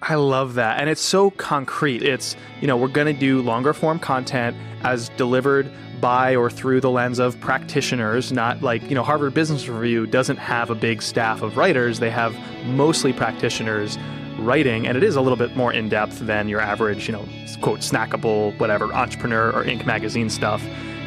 I 0.03 0.17
love 0.17 0.55
that. 0.55 0.81
And 0.81 0.91
it's 0.91 1.01
so 1.01 1.31
concrete. 1.31 2.03
It's, 2.03 2.35
you 2.61 2.67
know, 2.67 2.77
we're 2.77 2.89
going 2.89 3.07
to 3.07 3.19
do 3.19 3.41
longer 3.41 3.73
form 3.73 4.01
content 4.01 4.57
as 4.83 5.11
delivered 5.11 5.71
by 6.01 6.37
or 6.37 6.51
through 6.51 6.81
the 6.81 6.91
lens 6.91 7.19
of 7.19 7.39
practitioners, 7.41 8.33
not 8.33 8.63
like, 8.63 8.83
you 8.89 8.95
know, 8.95 9.03
Harvard 9.03 9.35
Business 9.35 9.69
Review 9.69 10.07
doesn't 10.07 10.37
have 10.37 10.71
a 10.71 10.75
big 10.75 11.03
staff 11.03 11.43
of 11.43 11.57
writers. 11.57 11.99
They 11.99 12.11
have 12.11 12.35
mostly 12.65 13.13
practitioners 13.13 13.99
writing, 14.39 14.87
and 14.87 14.97
it 14.97 15.03
is 15.03 15.17
a 15.17 15.21
little 15.21 15.37
bit 15.37 15.57
more 15.57 15.73
in 15.73 15.89
depth 15.89 16.19
than 16.21 16.49
your 16.49 16.61
average, 16.61 17.09
you 17.09 17.13
know, 17.13 17.27
quote, 17.61 17.81
snackable, 17.81 18.59
whatever, 18.59 18.93
entrepreneur 18.93 19.51
or 19.51 19.65
Inc. 19.65 19.87
magazine 19.87 20.29
stuff. 20.29 20.63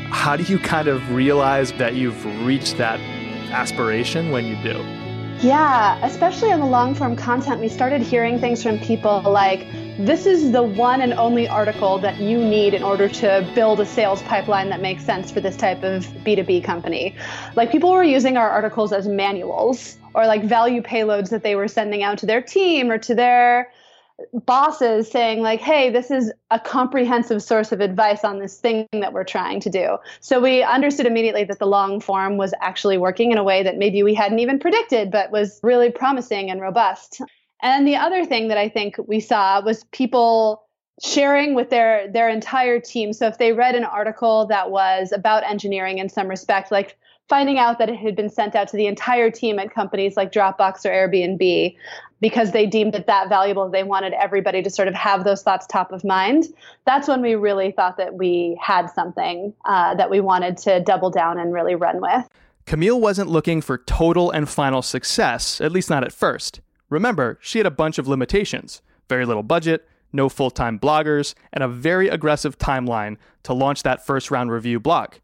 How 0.10 0.36
do 0.36 0.44
you 0.44 0.58
kind 0.58 0.88
of 0.88 1.14
realize 1.14 1.72
that 1.74 1.94
you've 1.96 2.26
reached 2.46 2.78
that 2.78 3.00
aspiration 3.52 4.32
when 4.32 4.46
you 4.46 4.56
do? 4.64 4.84
Yeah, 5.46 6.04
especially 6.06 6.52
on 6.52 6.60
the 6.60 6.66
long 6.66 6.96
form 6.96 7.16
content, 7.16 7.62
we 7.62 7.70
started 7.70 8.02
hearing 8.02 8.40
things 8.40 8.62
from 8.62 8.80
people 8.80 9.22
like, 9.22 9.68
this 10.00 10.26
is 10.26 10.54
the 10.54 10.64
one 10.64 11.02
and 11.02 11.12
only 11.14 11.46
article 11.46 12.00
that 12.00 12.22
you 12.22 12.38
need 12.38 12.74
in 12.74 12.84
order 12.84 13.10
to 13.10 13.52
build 13.54 13.82
a 13.82 13.86
sales 13.86 14.22
pipeline 14.24 14.70
that 14.70 14.82
makes 14.82 15.04
sense 15.04 15.30
for 15.30 15.42
this 15.42 15.58
type 15.58 15.84
of 15.84 16.06
B2B 16.24 16.64
company. 16.64 17.18
Like, 17.58 17.70
people 17.70 17.92
were 17.92 18.04
using 18.04 18.38
our 18.38 18.50
articles 18.50 18.94
as 18.94 19.10
manuals 19.10 19.98
or 20.14 20.26
like 20.26 20.46
value 20.46 20.82
payloads 20.82 21.30
that 21.32 21.44
they 21.44 21.56
were 21.56 21.68
sending 21.68 22.02
out 22.02 22.18
to 22.20 22.26
their 22.26 22.42
team 22.42 22.90
or 22.90 22.98
to 23.00 23.14
their 23.14 23.74
bosses 24.34 25.10
saying 25.10 25.42
like 25.42 25.62
hey 25.62 25.90
this 25.90 26.12
is 26.12 26.30
a 26.52 26.60
comprehensive 26.60 27.42
source 27.42 27.72
of 27.72 27.80
advice 27.80 28.26
on 28.26 28.38
this 28.40 28.60
thing 28.60 28.86
that 28.92 29.14
we're 29.14 29.24
trying 29.24 29.62
to 29.62 29.70
do 29.70 29.98
so 30.20 30.42
we 30.42 30.62
understood 30.62 31.06
immediately 31.06 31.46
that 31.46 31.58
the 31.58 31.66
long 31.66 32.02
form 32.02 32.36
was 32.36 32.54
actually 32.60 32.98
working 32.98 33.32
in 33.32 33.38
a 33.38 33.44
way 33.46 33.64
that 33.64 33.78
maybe 33.78 34.04
we 34.04 34.14
hadn't 34.14 34.40
even 34.40 34.60
predicted 34.60 35.10
but 35.10 35.32
was 35.32 35.62
really 35.64 35.90
promising 35.90 36.52
and 36.52 36.60
robust 36.60 37.22
and 37.62 37.88
the 37.88 37.96
other 37.96 38.26
thing 38.26 38.48
that 38.48 38.58
i 38.58 38.70
think 38.70 38.96
we 39.08 39.20
saw 39.20 39.62
was 39.62 39.84
people 39.86 40.64
sharing 41.02 41.54
with 41.56 41.70
their 41.70 42.12
their 42.12 42.30
entire 42.30 42.80
team 42.80 43.14
so 43.14 43.28
if 43.28 43.38
they 43.38 43.54
read 43.54 43.76
an 43.76 43.86
article 43.86 44.46
that 44.48 44.70
was 44.72 45.12
about 45.12 45.44
engineering 45.44 45.98
in 45.98 46.10
some 46.10 46.28
respect 46.28 46.72
like 46.72 46.98
finding 47.30 47.60
out 47.60 47.78
that 47.78 47.90
it 47.90 47.96
had 47.96 48.16
been 48.16 48.30
sent 48.30 48.56
out 48.56 48.68
to 48.68 48.76
the 48.76 48.88
entire 48.88 49.30
team 49.30 49.60
at 49.60 49.72
companies 49.72 50.18
like 50.18 50.32
Dropbox 50.32 50.84
or 50.84 50.90
Airbnb 50.90 51.76
because 52.20 52.52
they 52.52 52.66
deemed 52.66 52.96
it 52.96 53.06
that 53.08 53.30
valuable. 53.30 53.70
They 53.70 53.84
wanted 53.84 54.14
everybody 54.14 54.62
to 54.64 54.70
sort 54.70 54.88
of 54.88 54.96
have 54.96 55.24
those 55.24 55.44
thoughts 55.44 55.68
top 55.68 55.92
of 55.92 56.04
mind. 56.04 56.46
That's 56.86 57.08
when 57.08 57.22
we 57.22 57.36
really 57.36 57.72
thought 57.72 57.98
that 57.98 58.16
we 58.16 58.60
had 58.62 58.88
something 58.88 59.54
uh, 59.66 59.96
that 59.96 60.10
we 60.10 60.20
wanted 60.20 60.58
to 60.58 60.82
double 60.82 61.12
down 61.12 61.40
and 61.40 61.54
really 61.54 61.76
run 61.76 62.02
with. 62.02 62.28
Camille 62.66 63.00
wasn't 63.00 63.30
looking 63.30 63.62
for 63.62 63.78
total 63.78 64.32
and 64.32 64.50
final 64.50 64.82
success, 64.82 65.62
at 65.62 65.72
least 65.72 65.90
not 65.90 66.04
at 66.04 66.12
first. 66.12 66.62
Remember, 66.90 67.38
she 67.42 67.60
had 67.60 67.66
a 67.66 67.72
bunch 67.72 67.98
of 67.98 68.08
limitations 68.08 68.82
very 69.10 69.26
little 69.26 69.44
budget, 69.44 69.88
no 70.14 70.30
full 70.30 70.52
time 70.52 70.80
bloggers, 70.80 71.34
and 71.52 71.64
a 71.64 71.68
very 71.68 72.08
aggressive 72.08 72.58
timeline 72.58 73.18
to 73.44 73.54
launch 73.54 73.84
that 73.84 74.06
first 74.06 74.32
round 74.32 74.52
review 74.52 74.80
blog. 74.80 75.16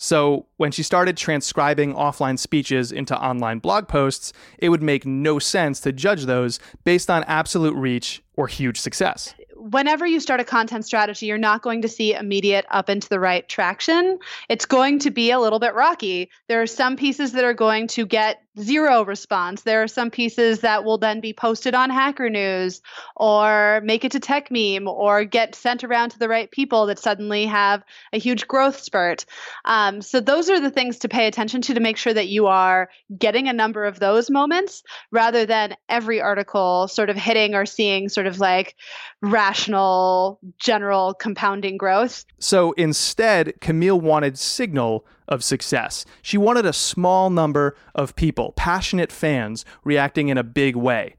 So, 0.00 0.46
when 0.58 0.70
she 0.70 0.82
started 0.82 1.16
transcribing 1.16 1.92
offline 1.92 2.38
speeches 2.38 2.92
into 2.92 3.20
online 3.20 3.58
blog 3.58 3.88
posts, 3.88 4.32
it 4.58 4.68
would 4.68 4.82
make 4.82 5.04
no 5.04 5.38
sense 5.38 5.80
to 5.80 5.92
judge 5.92 6.24
those 6.24 6.60
based 6.84 7.10
on 7.10 7.24
absolute 7.24 7.74
reach 7.74 8.22
or 8.36 8.46
huge 8.46 8.80
success 8.80 9.34
whenever 9.58 10.06
you 10.06 10.20
start 10.20 10.40
a 10.40 10.44
content 10.44 10.84
strategy, 10.84 11.26
you're 11.26 11.38
not 11.38 11.62
going 11.62 11.82
to 11.82 11.88
see 11.88 12.14
immediate 12.14 12.64
up 12.70 12.88
into 12.88 13.08
the 13.08 13.20
right 13.20 13.48
traction. 13.48 14.18
It's 14.48 14.64
going 14.64 14.98
to 15.00 15.10
be 15.10 15.30
a 15.30 15.40
little 15.40 15.58
bit 15.58 15.74
rocky. 15.74 16.30
There 16.48 16.62
are 16.62 16.66
some 16.66 16.96
pieces 16.96 17.32
that 17.32 17.44
are 17.44 17.54
going 17.54 17.88
to 17.88 18.06
get 18.06 18.42
zero 18.60 19.04
response. 19.04 19.62
There 19.62 19.82
are 19.82 19.88
some 19.88 20.10
pieces 20.10 20.60
that 20.60 20.84
will 20.84 20.98
then 20.98 21.20
be 21.20 21.32
posted 21.32 21.74
on 21.74 21.90
Hacker 21.90 22.30
News 22.30 22.82
or 23.16 23.80
make 23.84 24.04
it 24.04 24.12
to 24.12 24.20
Techmeme 24.20 24.86
or 24.86 25.24
get 25.24 25.54
sent 25.54 25.84
around 25.84 26.10
to 26.10 26.18
the 26.18 26.28
right 26.28 26.50
people 26.50 26.86
that 26.86 26.98
suddenly 26.98 27.46
have 27.46 27.82
a 28.12 28.18
huge 28.18 28.46
growth 28.46 28.78
spurt. 28.80 29.24
Um, 29.64 30.02
so, 30.02 30.20
those 30.20 30.50
are 30.50 30.60
the 30.60 30.70
things 30.70 30.98
to 30.98 31.08
pay 31.08 31.26
attention 31.26 31.62
to 31.62 31.74
to 31.74 31.80
make 31.80 31.96
sure 31.96 32.14
that 32.14 32.28
you 32.28 32.46
are 32.46 32.88
getting 33.18 33.48
a 33.48 33.52
number 33.52 33.84
of 33.84 34.00
those 34.00 34.30
moments 34.30 34.82
rather 35.10 35.46
than 35.46 35.76
every 35.88 36.20
article 36.20 36.88
sort 36.88 37.10
of 37.10 37.16
hitting 37.16 37.54
or 37.54 37.66
seeing 37.66 38.08
sort 38.08 38.26
of 38.26 38.40
like 38.40 38.74
rational, 39.22 40.38
general 40.58 41.14
compounding 41.14 41.76
growth. 41.76 42.24
So, 42.38 42.72
instead, 42.72 43.54
Camille 43.60 44.00
wanted 44.00 44.38
signal 44.38 45.04
of 45.28 45.44
success. 45.44 46.04
She 46.22 46.38
wanted 46.38 46.66
a 46.66 46.72
small 46.72 47.30
number 47.30 47.76
of 47.94 48.16
people, 48.16 48.52
passionate 48.56 49.12
fans, 49.12 49.64
reacting 49.84 50.28
in 50.28 50.38
a 50.38 50.42
big 50.42 50.74
way. 50.74 51.14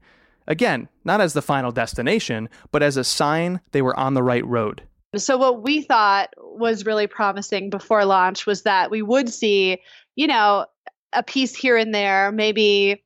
Again, 0.46 0.88
not 1.04 1.20
as 1.20 1.32
the 1.32 1.42
final 1.42 1.70
destination, 1.70 2.48
but 2.72 2.82
as 2.82 2.96
a 2.96 3.04
sign 3.04 3.60
they 3.72 3.82
were 3.82 3.98
on 3.98 4.14
the 4.14 4.22
right 4.22 4.44
road. 4.44 4.82
So, 5.16 5.36
what 5.36 5.62
we 5.62 5.82
thought 5.82 6.34
was 6.38 6.86
really 6.86 7.06
promising 7.06 7.70
before 7.70 8.04
launch 8.04 8.46
was 8.46 8.62
that 8.62 8.90
we 8.90 9.02
would 9.02 9.28
see, 9.28 9.78
you 10.14 10.26
know, 10.26 10.66
a 11.12 11.22
piece 11.22 11.54
here 11.54 11.76
and 11.76 11.94
there, 11.94 12.30
maybe 12.30 13.02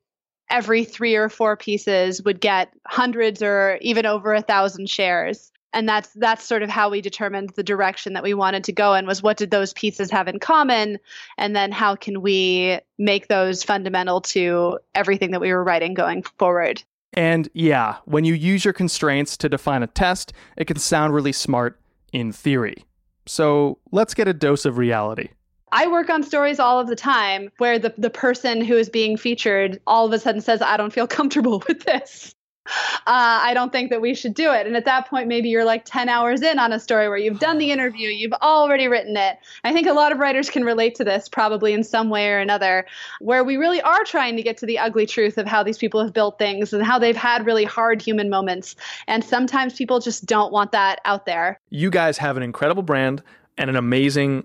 every 0.51 0.85
three 0.85 1.17
or 1.17 1.29
four 1.29 1.57
pieces 1.57 2.23
would 2.23 2.41
get 2.41 2.71
hundreds 2.87 3.43
or 3.43 3.79
even 3.81 4.05
over 4.05 4.35
a 4.35 4.43
thousand 4.43 4.91
shares 4.91 5.51
and 5.75 5.89
that's 5.89 6.11
that's 6.15 6.45
sort 6.45 6.63
of 6.63 6.71
how 6.71 6.89
we 6.89 7.01
determined 7.01 7.51
the 7.51 7.63
direction 7.63 8.15
that 8.15 8.23
we 8.23 8.33
wanted 8.33 8.65
to 8.65 8.73
go 8.73 8.95
in 8.95 9.07
was 9.07 9.23
what 9.23 9.37
did 9.37 9.51
those 9.51 9.75
pieces 9.75 10.11
have 10.11 10.29
in 10.29 10.39
common? 10.39 10.99
And 11.37 11.55
then 11.55 11.73
how 11.73 11.97
can 11.97 12.23
we 12.23 12.79
make 12.97 13.29
those 13.29 13.63
fundamental 13.63 14.21
to 14.23 14.79
everything 14.95 15.33
that 15.33 15.41
we 15.41 15.53
were 15.53 15.65
writing 15.65 15.93
going 15.93 16.23
forward? 16.39 16.83
And 17.13 17.49
yeah 17.53 17.97
when 18.07 18.25
you 18.25 18.35
use 18.35 18.65
your 18.65 18.73
constraints 18.73 19.37
to 19.39 19.49
define 19.49 19.83
a 19.83 19.87
test 19.87 20.33
it 20.57 20.67
can 20.67 20.79
sound 20.79 21.13
really 21.13 21.33
smart 21.33 21.79
in 22.13 22.33
theory. 22.33 22.85
So 23.27 23.79
let's 23.91 24.15
get 24.15 24.29
a 24.29 24.35
dose 24.35 24.65
of 24.65 24.79
reality. 24.79 25.29
I 25.73 25.89
work 25.89 26.09
on 26.09 26.23
stories 26.23 26.61
all 26.61 26.79
of 26.79 26.87
the 26.87 26.95
time 26.95 27.51
where 27.59 27.81
the, 27.81 27.93
the 27.99 28.11
person 28.11 28.65
who 28.65 28.77
is 28.77 28.89
being 28.89 29.17
featured 29.17 29.81
all 29.89 30.07
of 30.07 30.13
a 30.13 30.21
sudden 30.21 30.41
says, 30.41 30.63
I 30.63 30.77
don't 30.77 30.93
feel 30.93 31.09
comfortable 31.09 31.65
with 31.69 31.85
this 31.85 32.35
uh, 32.67 32.71
I 33.07 33.53
don't 33.53 33.71
think 33.73 33.91
that 33.91 34.01
we 34.01 34.15
should 34.15 34.35
do 34.35 34.53
it. 34.53 34.67
And 34.67 34.77
at 34.77 34.87
that 34.87 35.09
point, 35.09 35.29
maybe 35.29 35.51
you're 35.51 35.65
like 35.65 35.85
10 35.85 36.09
hours 36.09 36.41
in 36.43 36.59
on 36.59 36.73
a 36.73 36.81
story 36.81 37.09
where 37.09 37.19
you've 37.19 37.39
done 37.39 37.59
the 37.59 37.71
interview, 37.71 38.09
you've 38.09 38.33
already 38.35 38.89
written 38.89 39.17
it. 39.17 39.39
I 39.65 39.73
think 39.73 39.87
a 39.87 39.93
lot 39.93 40.13
of 40.13 40.19
writers 40.19 40.49
can 40.49 40.65
relate 40.65 40.95
to 40.97 41.05
this 41.05 41.29
probably 41.29 41.75
in 41.75 41.85
some 41.85 42.09
way 42.09 42.31
or 42.31 42.39
another, 42.39 42.87
where 43.21 43.45
we 43.45 43.57
really 43.57 43.83
are 43.83 44.03
trying 44.05 44.37
to 44.37 44.43
get 44.43 44.57
to 44.59 44.67
the 44.67 44.79
ugly 44.79 45.05
truth 45.07 45.37
of 45.37 45.47
how 45.47 45.63
these 45.63 45.79
people 45.79 46.03
have 46.03 46.15
built 46.15 46.39
things 46.39 46.73
and 46.73 46.83
how 46.83 46.99
they've 46.99 47.17
had 47.17 47.45
really 47.45 47.65
hard 47.65 48.01
human 48.01 48.31
moments. 48.31 48.77
And 49.07 49.23
sometimes 49.23 49.75
people 49.75 50.01
just 50.01 50.25
don't 50.25 50.53
want 50.53 50.73
that 50.73 51.01
out 51.05 51.27
there. 51.27 51.61
You 51.69 51.91
guys 51.91 52.17
have 52.19 52.37
an 52.37 52.43
incredible 52.43 52.83
brand 52.83 53.23
and 53.59 53.69
an 53.69 53.77
amazing 53.77 54.45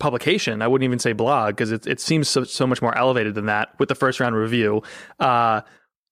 publication. 0.00 0.62
I 0.62 0.66
wouldn't 0.66 0.84
even 0.84 0.98
say 0.98 1.12
blog 1.12 1.54
because 1.54 1.70
it, 1.70 1.86
it 1.86 2.00
seems 2.00 2.28
so, 2.28 2.42
so 2.42 2.66
much 2.66 2.82
more 2.82 2.96
elevated 2.96 3.36
than 3.36 3.46
that 3.46 3.78
with 3.78 3.88
the 3.88 3.94
first 3.94 4.18
round 4.18 4.34
review. 4.34 4.82
Uh, 5.20 5.60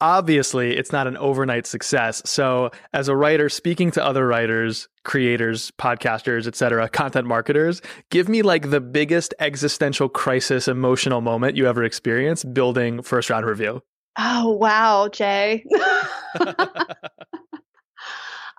obviously 0.01 0.77
it's 0.77 0.93
not 0.93 1.07
an 1.07 1.17
overnight 1.17 1.67
success. 1.67 2.23
So 2.25 2.71
as 2.93 3.09
a 3.09 3.17
writer 3.17 3.49
speaking 3.49 3.91
to 3.93 4.05
other 4.05 4.27
writers 4.27 4.89
creators 5.05 5.71
podcasters 5.73 6.47
etc 6.47 6.87
content 6.89 7.27
marketers 7.27 7.81
give 8.11 8.29
me 8.29 8.43
like 8.43 8.71
the 8.71 8.81
biggest 8.81 9.33
existential 9.39 10.07
crisis 10.09 10.69
emotional 10.69 11.23
moment 11.23 11.57
you 11.57 11.67
ever 11.67 11.83
experienced 11.83 12.53
building 12.53 13.01
first 13.03 13.31
round 13.31 13.47
review. 13.47 13.83
Oh 14.19 14.53
wow 14.53 15.09
jay. 15.09 15.65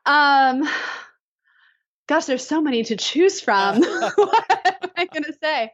Um 0.06 0.68
gosh 2.08 2.26
there's 2.26 2.48
so 2.48 2.62
many 2.62 2.84
to 2.84 2.96
choose 2.96 3.40
from. 3.40 3.84
What 4.16 4.46
am 4.82 4.90
i 4.98 5.06
going 5.06 5.24
to 5.24 5.34
say 5.44 5.72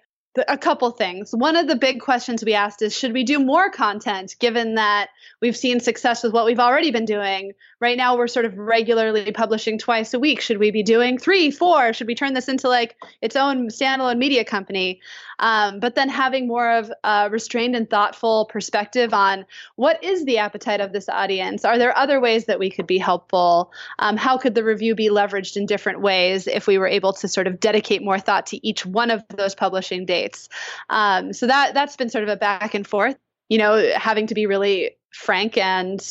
a 0.48 0.58
couple 0.58 0.92
things. 0.92 1.32
One 1.32 1.56
of 1.56 1.68
the 1.68 1.76
big 1.76 2.02
questions 2.02 2.44
we 2.44 2.54
asked 2.54 2.82
is 2.82 2.98
should 2.98 3.14
we 3.14 3.24
do 3.24 3.40
more 3.40 3.70
content 3.70 4.36
given 4.40 4.76
that 4.76 5.10
we've 5.42 5.56
seen 5.56 5.80
success 5.80 6.24
with 6.24 6.34
what 6.34 6.46
we've 6.46 6.60
already 6.60 6.92
been 6.92 7.06
doing? 7.06 7.54
Right 7.86 7.98
now, 7.98 8.18
we're 8.18 8.28
sort 8.28 8.46
of 8.46 8.58
regularly 8.58 9.32
publishing 9.32 9.78
twice 9.78 10.16
a 10.16 10.20
week. 10.20 10.42
Should 10.42 10.58
we 10.58 10.72
be 10.72 10.82
doing 10.82 11.20
three, 11.20 11.52
four? 11.52 11.94
Should 11.94 12.08
we 12.08 12.16
turn 12.16 12.34
this 12.34 12.48
into 12.48 12.68
like 12.68 12.96
its 13.22 13.36
own 13.36 13.68
standalone 13.68 14.18
media 14.18 14.44
company? 14.44 15.02
Um, 15.38 15.80
but 15.80 15.94
then 15.94 16.10
having 16.10 16.48
more 16.48 16.68
of 16.68 16.92
a 17.04 17.30
restrained 17.30 17.76
and 17.76 17.88
thoughtful 17.88 18.46
perspective 18.46 19.14
on 19.14 19.46
what 19.76 20.04
is 20.04 20.26
the 20.26 20.40
appetite 20.40 20.82
of 20.82 20.94
this 20.94 21.08
audience? 21.10 21.64
Are 21.64 21.78
there 21.78 21.96
other 21.96 22.20
ways 22.20 22.46
that 22.46 22.58
we 22.58 22.72
could 22.72 22.88
be 22.88 22.98
helpful? 22.98 23.72
Um, 24.00 24.18
how 24.18 24.40
could 24.40 24.56
the 24.56 24.64
review 24.64 24.96
be 24.96 25.12
leveraged 25.12 25.56
in 25.56 25.68
different 25.68 26.02
ways 26.02 26.48
if 26.48 26.66
we 26.66 26.80
were 26.80 26.88
able 26.88 27.14
to 27.14 27.28
sort 27.28 27.46
of 27.46 27.60
dedicate 27.60 28.02
more 28.02 28.18
thought 28.18 28.48
to 28.48 28.68
each 28.68 28.84
one 28.84 29.12
of 29.12 29.24
those 29.30 29.54
publishing 29.54 30.08
dates. 30.08 30.50
Um, 30.90 31.34
so 31.34 31.46
that 31.46 31.76
that's 31.76 31.98
been 31.98 32.10
sort 32.10 32.24
of 32.24 32.32
a 32.32 32.36
back 32.36 32.74
and 32.74 32.88
forth. 32.88 33.18
You 33.48 33.60
know, 33.60 33.92
having 33.96 34.26
to 34.26 34.34
be 34.34 34.48
really 34.48 34.98
frank 35.12 35.56
and 35.60 36.04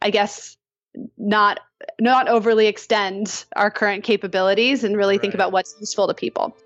I 0.00 0.10
guess 0.10 0.56
not 1.16 1.60
not 2.00 2.28
overly 2.28 2.66
extend 2.66 3.44
our 3.56 3.70
current 3.70 4.04
capabilities 4.04 4.84
and 4.84 4.96
really 4.96 5.14
right. 5.14 5.20
think 5.20 5.34
about 5.34 5.52
what's 5.52 5.74
useful 5.80 6.06
to 6.06 6.14
people. 6.14 6.56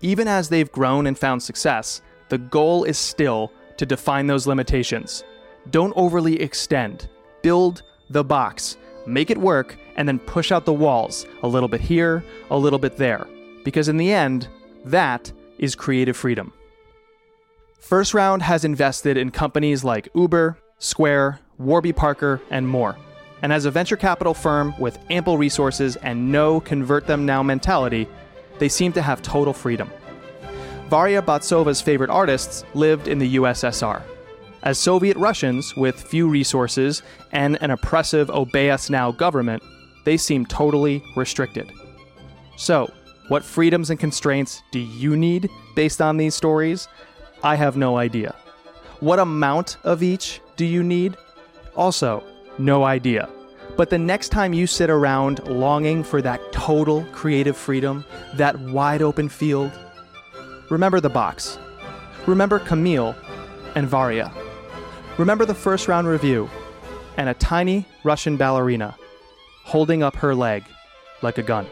Even 0.00 0.28
as 0.28 0.48
they've 0.48 0.70
grown 0.70 1.06
and 1.06 1.18
found 1.18 1.42
success, 1.42 2.02
the 2.28 2.38
goal 2.38 2.84
is 2.84 2.98
still 2.98 3.52
to 3.78 3.86
define 3.86 4.26
those 4.26 4.46
limitations. 4.46 5.24
Don't 5.70 5.92
overly 5.96 6.40
extend. 6.40 7.08
Build 7.42 7.82
the 8.10 8.24
box, 8.24 8.76
make 9.06 9.30
it 9.30 9.38
work, 9.38 9.76
and 9.96 10.06
then 10.06 10.18
push 10.18 10.52
out 10.52 10.64
the 10.64 10.72
walls 10.72 11.26
a 11.42 11.48
little 11.48 11.68
bit 11.68 11.80
here, 11.80 12.24
a 12.50 12.58
little 12.58 12.78
bit 12.78 12.96
there. 12.96 13.26
Because 13.64 13.88
in 13.88 13.96
the 13.96 14.12
end, 14.12 14.48
that 14.84 15.32
is 15.58 15.74
creative 15.74 16.16
freedom. 16.16 16.52
First 17.80 18.14
Round 18.14 18.42
has 18.42 18.64
invested 18.64 19.16
in 19.16 19.30
companies 19.30 19.82
like 19.82 20.08
Uber, 20.14 20.58
Square, 20.78 21.40
Warby 21.58 21.92
Parker, 21.92 22.40
and 22.50 22.68
more. 22.68 22.96
And 23.42 23.52
as 23.52 23.64
a 23.64 23.70
venture 23.70 23.96
capital 23.96 24.34
firm 24.34 24.74
with 24.78 24.98
ample 25.10 25.38
resources 25.38 25.96
and 25.96 26.32
no 26.32 26.60
convert 26.60 27.06
them 27.06 27.24
now 27.24 27.42
mentality, 27.42 28.08
they 28.58 28.68
seem 28.68 28.92
to 28.92 29.02
have 29.02 29.22
total 29.22 29.52
freedom. 29.52 29.90
Varya 30.88 31.22
Bortsova's 31.22 31.80
favorite 31.80 32.10
artists 32.10 32.64
lived 32.74 33.08
in 33.08 33.18
the 33.18 33.36
USSR. 33.36 34.02
As 34.62 34.78
Soviet 34.78 35.16
Russians 35.16 35.76
with 35.76 36.00
few 36.00 36.28
resources 36.28 37.02
and 37.30 37.62
an 37.62 37.70
oppressive 37.70 38.30
obey 38.30 38.70
us 38.70 38.90
now 38.90 39.12
government, 39.12 39.62
they 40.04 40.16
seem 40.16 40.46
totally 40.46 41.02
restricted. 41.14 41.70
So, 42.56 42.92
what 43.28 43.44
freedoms 43.44 43.90
and 43.90 44.00
constraints 44.00 44.62
do 44.72 44.78
you 44.78 45.14
need 45.14 45.48
based 45.76 46.00
on 46.00 46.16
these 46.16 46.34
stories? 46.34 46.88
I 47.42 47.54
have 47.56 47.76
no 47.76 47.98
idea. 47.98 48.34
What 49.00 49.18
amount 49.18 49.76
of 49.84 50.02
each 50.02 50.40
do 50.56 50.64
you 50.64 50.82
need? 50.82 51.16
Also, 51.76 52.24
no 52.58 52.84
idea. 52.84 53.28
But 53.76 53.90
the 53.90 53.98
next 53.98 54.30
time 54.30 54.52
you 54.52 54.66
sit 54.66 54.90
around 54.90 55.46
longing 55.48 56.02
for 56.02 56.20
that 56.22 56.40
total 56.52 57.04
creative 57.12 57.56
freedom, 57.56 58.04
that 58.34 58.58
wide 58.58 59.02
open 59.02 59.28
field, 59.28 59.70
remember 60.70 61.00
the 61.00 61.08
box. 61.08 61.58
Remember 62.26 62.58
Camille 62.58 63.14
and 63.74 63.86
Varia. 63.86 64.32
Remember 65.16 65.44
the 65.44 65.54
first 65.54 65.88
round 65.88 66.08
review 66.08 66.50
and 67.16 67.28
a 67.28 67.34
tiny 67.34 67.86
Russian 68.04 68.36
ballerina 68.36 68.96
holding 69.64 70.02
up 70.02 70.16
her 70.16 70.34
leg 70.34 70.64
like 71.22 71.38
a 71.38 71.42
gun. 71.42 71.66